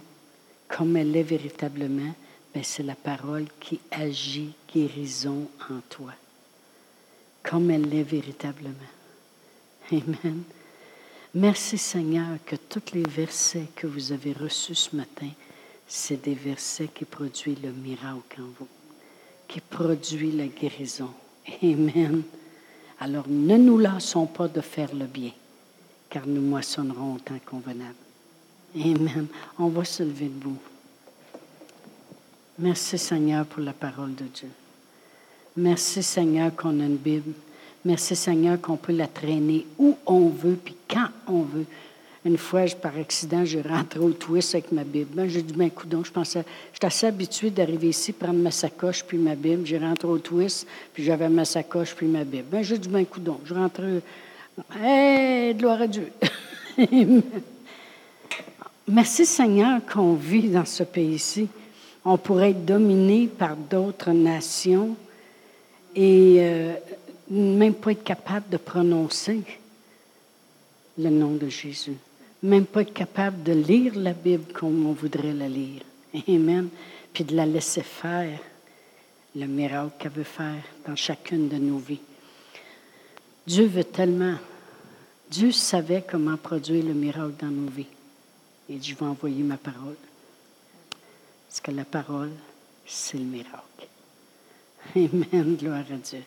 comme 0.67 0.97
elle 0.97 1.11
l'est 1.11 1.23
véritablement, 1.23 2.13
ben 2.53 2.63
c'est 2.63 2.83
la 2.83 2.95
parole 2.95 3.45
qui 3.59 3.79
agit 3.91 4.53
guérison 4.73 5.47
en 5.69 5.79
toi, 5.89 6.13
comme 7.43 7.69
elle 7.69 7.87
l'est 7.87 8.03
véritablement. 8.03 8.73
Amen. 9.91 10.43
Merci 11.35 11.77
Seigneur 11.77 12.37
que 12.45 12.55
tous 12.55 12.93
les 12.93 13.03
versets 13.03 13.67
que 13.75 13.85
vous 13.85 14.11
avez 14.11 14.33
reçus 14.33 14.75
ce 14.75 14.95
matin, 14.95 15.29
c'est 15.87 16.23
des 16.23 16.33
versets 16.33 16.87
qui 16.87 17.05
produisent 17.05 17.61
le 17.61 17.71
miracle 17.71 18.41
en 18.41 18.49
vous, 18.57 18.67
qui 19.47 19.59
produisent 19.59 20.35
la 20.35 20.47
guérison. 20.47 21.11
Amen. 21.61 22.23
Alors 22.99 23.27
ne 23.27 23.57
nous 23.57 23.77
lassons 23.77 24.25
pas 24.25 24.47
de 24.47 24.61
faire 24.61 24.93
le 24.95 25.05
bien, 25.05 25.31
car 26.09 26.25
nous 26.25 26.41
moissonnerons 26.41 27.15
au 27.15 27.19
temps 27.19 27.39
convenable. 27.45 27.95
Amen. 28.75 29.27
On 29.59 29.67
va 29.67 29.85
se 29.85 30.03
lever 30.03 30.25
debout. 30.25 30.57
Merci 32.59 32.97
Seigneur 32.97 33.45
pour 33.45 33.61
la 33.61 33.73
parole 33.73 34.15
de 34.15 34.25
Dieu. 34.25 34.49
Merci 35.55 36.01
Seigneur 36.01 36.55
qu'on 36.55 36.79
a 36.79 36.85
une 36.85 36.97
Bible 36.97 37.33
Merci 37.87 38.17
Seigneur 38.17 38.59
qu'on 38.59 38.75
peut 38.75 38.91
la 38.91 39.07
traîner 39.07 39.65
où 39.79 39.95
on 40.05 40.27
veut, 40.27 40.57
puis 40.61 40.75
quand 40.89 41.07
on 41.25 41.43
veut. 41.43 41.63
Une 42.25 42.37
fois, 42.37 42.65
par 42.81 42.97
accident, 42.97 43.45
j'ai 43.45 43.61
rentré 43.61 44.01
au 44.01 44.11
twist 44.11 44.55
avec 44.55 44.73
ma 44.73 44.83
Bible. 44.83 45.11
Ben, 45.13 45.29
j'ai 45.29 45.41
dit, 45.41 45.53
ben, 45.53 45.71
coudon, 45.71 46.03
je 46.03 46.11
pensais, 46.11 46.43
j'étais 46.73 46.87
assez 46.87 47.07
habitué 47.07 47.49
d'arriver 47.49 47.87
ici, 47.87 48.11
prendre 48.11 48.39
ma 48.39 48.51
sacoche 48.51 49.05
puis 49.05 49.17
ma 49.17 49.35
Bible. 49.35 49.65
J'ai 49.65 49.77
rentré 49.77 50.09
au 50.09 50.17
twist, 50.17 50.67
puis 50.93 51.05
j'avais 51.05 51.29
ma 51.29 51.45
sacoche 51.45 51.95
puis 51.95 52.07
ma 52.07 52.25
Bible. 52.25 52.47
Ben, 52.51 52.61
j'ai 52.61 52.77
dit, 52.77 52.89
ben, 52.89 53.05
coudon, 53.05 53.39
je 53.45 53.53
rentre. 53.53 53.81
Hé, 54.83 55.55
gloire 55.57 55.83
à 55.83 55.87
Dieu. 55.87 56.11
Merci 58.89 59.25
Seigneur 59.25 59.79
qu'on 59.85 60.15
vit 60.15 60.49
dans 60.49 60.65
ce 60.65 60.83
pays-ci. 60.83 61.47
On 62.03 62.17
pourrait 62.17 62.49
être 62.49 62.65
dominé 62.65 63.27
par 63.27 63.55
d'autres 63.55 64.11
nations 64.11 64.97
et 65.95 66.35
euh, 66.39 66.73
même 67.29 67.75
pas 67.75 67.91
être 67.91 68.03
capable 68.03 68.49
de 68.49 68.57
prononcer 68.57 69.41
le 70.97 71.09
nom 71.09 71.35
de 71.35 71.49
Jésus 71.49 71.97
même 72.43 72.65
pas 72.65 72.81
être 72.81 72.93
capable 72.93 73.43
de 73.43 73.53
lire 73.53 73.95
la 73.95 74.13
Bible 74.13 74.51
comme 74.53 74.85
on 74.85 74.93
voudrait 74.93 75.33
la 75.33 75.49
lire. 75.49 75.81
Amen. 76.27 76.69
Puis 77.13 77.23
de 77.23 77.35
la 77.35 77.45
laisser 77.45 77.81
faire 77.81 78.39
le 79.35 79.45
miracle 79.45 79.93
qu'elle 79.99 80.11
veut 80.11 80.23
faire 80.23 80.63
dans 80.85 80.95
chacune 80.95 81.47
de 81.47 81.57
nos 81.57 81.77
vies. 81.77 82.01
Dieu 83.45 83.65
veut 83.65 83.83
tellement. 83.83 84.35
Dieu 85.29 85.51
savait 85.51 86.05
comment 86.09 86.37
produire 86.37 86.85
le 86.85 86.93
miracle 86.93 87.33
dans 87.39 87.47
nos 87.47 87.69
vies. 87.69 87.87
Et 88.69 88.81
je 88.81 88.95
vais 88.95 89.05
envoyer 89.05 89.43
ma 89.43 89.57
parole. 89.57 89.95
Parce 91.47 91.61
que 91.61 91.71
la 91.71 91.85
parole, 91.85 92.31
c'est 92.85 93.17
le 93.17 93.23
miracle. 93.23 93.87
Amen. 94.95 95.55
Gloire 95.55 95.79
à 95.79 95.95
Dieu. 95.95 96.23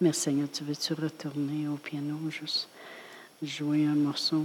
Merci 0.00 0.20
Seigneur. 0.22 0.48
Tu 0.52 0.64
veux-tu 0.64 0.92
retourner 0.94 1.68
au 1.68 1.76
piano 1.76 2.16
juste 2.28 2.68
jouer 3.42 3.86
un 3.86 3.94
morceau? 3.94 4.44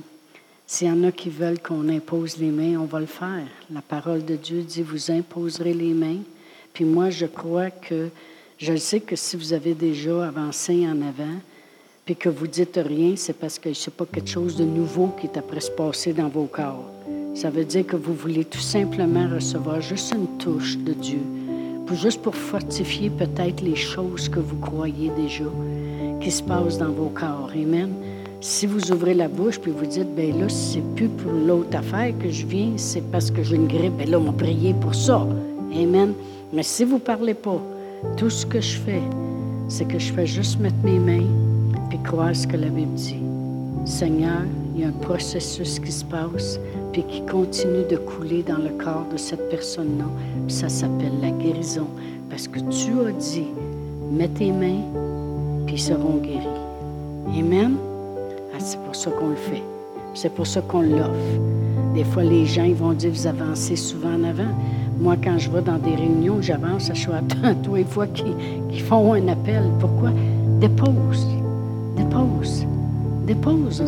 S'il 0.68 0.88
y 0.88 0.92
en 0.92 1.04
a 1.04 1.12
qui 1.12 1.32
veulent 1.32 1.60
qu'on 1.60 1.90
impose 1.90 2.38
les 2.38 2.52
mains, 2.52 2.80
on 2.80 2.86
va 2.86 3.00
le 3.00 3.08
faire. 3.08 3.48
La 3.74 3.82
parole 3.82 4.24
de 4.24 4.36
Dieu 4.36 4.62
dit, 4.62 4.84
vous 4.84 5.10
imposerez 5.10 5.74
les 5.74 5.96
mains. 5.96 6.20
Puis 6.72 6.86
moi, 6.86 7.10
je 7.10 7.26
crois 7.26 7.72
que, 7.72 8.10
je 8.60 8.76
sais 8.76 9.00
que 9.00 9.16
si 9.16 9.36
vous 9.36 9.52
avez 9.52 9.74
déjà 9.74 10.28
avancé 10.28 10.86
en 10.88 11.02
avant, 11.02 11.40
puis 12.06 12.16
que 12.16 12.30
vous 12.30 12.48
dites 12.48 12.80
rien, 12.84 13.16
c'est 13.16 13.34
parce 13.34 13.58
que 13.58 13.74
ce 13.74 13.90
n'est 13.90 13.96
pas 13.96 14.06
quelque 14.06 14.30
chose 14.30 14.56
de 14.56 14.66
nouveau 14.66 15.08
qui 15.20 15.26
est 15.26 15.38
après 15.38 15.62
se 15.62 15.72
passer 15.72 16.14
dans 16.14 16.30
vos 16.30 16.46
corps. 16.46 16.86
Ça 17.34 17.50
veut 17.50 17.66
dire 17.66 17.88
que 17.88 17.96
vous 17.96 18.14
voulez 18.14 18.46
tout 18.46 18.60
simplement 18.60 19.28
recevoir 19.28 19.82
juste 19.82 20.14
une 20.14 20.38
touche 20.38 20.78
de 20.78 20.94
Dieu, 20.94 21.22
juste 21.96 22.22
pour 22.22 22.36
fortifier 22.36 23.10
peut-être 23.10 23.62
les 23.62 23.76
choses 23.76 24.30
que 24.30 24.40
vous 24.40 24.58
croyez 24.58 25.12
déjà 25.18 25.46
qui 26.22 26.32
se 26.32 26.44
passent 26.44 26.78
dans 26.78 26.92
vos 26.92 27.10
corps. 27.10 27.52
Amen. 27.54 27.92
Si 28.42 28.66
vous 28.66 28.92
ouvrez 28.92 29.14
la 29.14 29.28
bouche 29.28 29.60
puis 29.60 29.72
vous 29.72 29.86
dites, 29.86 30.16
ben 30.16 30.40
là, 30.40 30.48
c'est 30.48 30.84
plus 30.96 31.10
pour 31.10 31.32
l'autre 31.32 31.76
affaire 31.78 32.14
que 32.18 32.30
je 32.30 32.46
viens, 32.46 32.72
c'est 32.78 33.04
parce 33.12 33.32
que 33.32 33.44
j'ai 33.44 33.56
une 33.56 33.68
grippe, 33.68 33.98
ben 33.98 34.10
là, 34.10 34.20
on 34.20 34.32
prier 34.32 34.74
pour 34.74 34.96
ça. 34.96 35.28
Amen. 35.74 36.14
Mais 36.54 36.64
si 36.64 36.84
vous 36.84 36.96
ne 36.96 37.02
parlez 37.02 37.34
pas, 37.34 37.62
tout 38.18 38.30
ce 38.30 38.46
que 38.46 38.62
je 38.62 38.78
fais, 38.78 39.02
c'est 39.68 39.86
que 39.86 40.00
je 40.00 40.12
fais 40.14 40.26
juste 40.26 40.60
mettre 40.60 40.78
mes 40.84 41.00
mains 41.00 41.28
puis 41.90 42.00
croire 42.04 42.36
ce 42.36 42.48
que 42.48 42.58
la 42.58 42.70
Bible 42.70 42.94
dit. 42.94 43.20
Seigneur, 43.86 44.42
il 44.76 44.82
y 44.82 44.84
a 44.86 44.88
un 44.88 44.92
processus 44.92 45.80
qui 45.80 45.92
se 45.92 46.06
passe 46.06 46.60
puis 46.92 47.04
qui 47.04 47.22
continue 47.26 47.86
de 47.90 47.98
couler 47.98 48.44
dans 48.44 48.58
le 48.58 48.70
corps 48.84 49.06
de 49.12 49.18
cette 49.18 49.50
personne-là. 49.50 50.06
Ça 50.48 50.70
s'appelle 50.70 51.20
la 51.22 51.32
guérison 51.32 51.88
parce 52.30 52.48
que 52.48 52.60
tu 52.60 52.92
as 53.08 53.12
dit, 53.12 53.48
mets 54.12 54.28
tes 54.28 54.52
mains 54.52 54.82
puis 55.66 55.76
ils 55.76 55.82
seront 55.82 56.18
guéris. 56.18 56.48
Amen? 57.38 57.76
Ah, 58.54 58.58
c'est 58.60 58.80
pour 58.80 58.96
ça 58.96 59.12
qu'on 59.12 59.30
le 59.30 59.36
fait. 59.36 59.64
C'est 60.14 60.34
pour 60.34 60.48
ça 60.48 60.62
qu'on 60.62 60.82
l'offre. 60.82 61.14
Des 61.94 62.04
fois, 62.04 62.24
les 62.24 62.46
gens 62.46 62.64
ils 62.64 62.76
vont 62.76 62.94
dire, 62.94 63.12
vous 63.12 63.28
avancez 63.28 63.76
souvent 63.76 64.14
en 64.14 64.24
avant. 64.24 64.52
Moi, 65.00 65.16
quand 65.24 65.38
je 65.38 65.50
vais 65.50 65.62
dans 65.62 65.78
des 65.78 65.96
réunions, 65.96 66.42
j'avance, 66.42 66.90
je 66.94 67.00
suis 67.00 67.12
à 67.12 67.22
tous 67.64 67.76
les 67.76 67.84
fois 67.84 68.08
qu'ils 68.08 68.82
font 68.82 69.14
un 69.14 69.28
appel. 69.28 69.64
Pourquoi? 69.80 70.12
Dépose, 70.60 71.26
dépose, 71.96 72.66
dépose, 73.26 73.84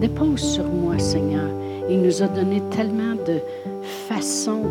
dépose 0.00 0.40
sur 0.40 0.64
moi, 0.64 0.98
Seigneur. 0.98 1.59
Il 1.90 2.02
nous 2.02 2.22
a 2.22 2.28
donné 2.28 2.62
tellement 2.70 3.16
de 3.26 3.40
façons 4.08 4.62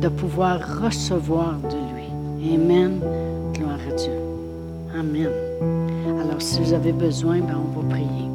de 0.00 0.08
pouvoir 0.08 0.60
recevoir 0.80 1.56
de 1.58 1.76
lui. 1.92 2.54
Amen. 2.54 3.00
Gloire 3.52 3.80
à 3.90 3.94
Dieu. 3.94 4.12
Amen. 4.96 5.28
Alors, 6.20 6.40
si 6.40 6.60
vous 6.60 6.72
avez 6.72 6.92
besoin, 6.92 7.40
ben, 7.40 7.56
on 7.56 7.80
va 7.80 7.88
prier. 7.88 8.31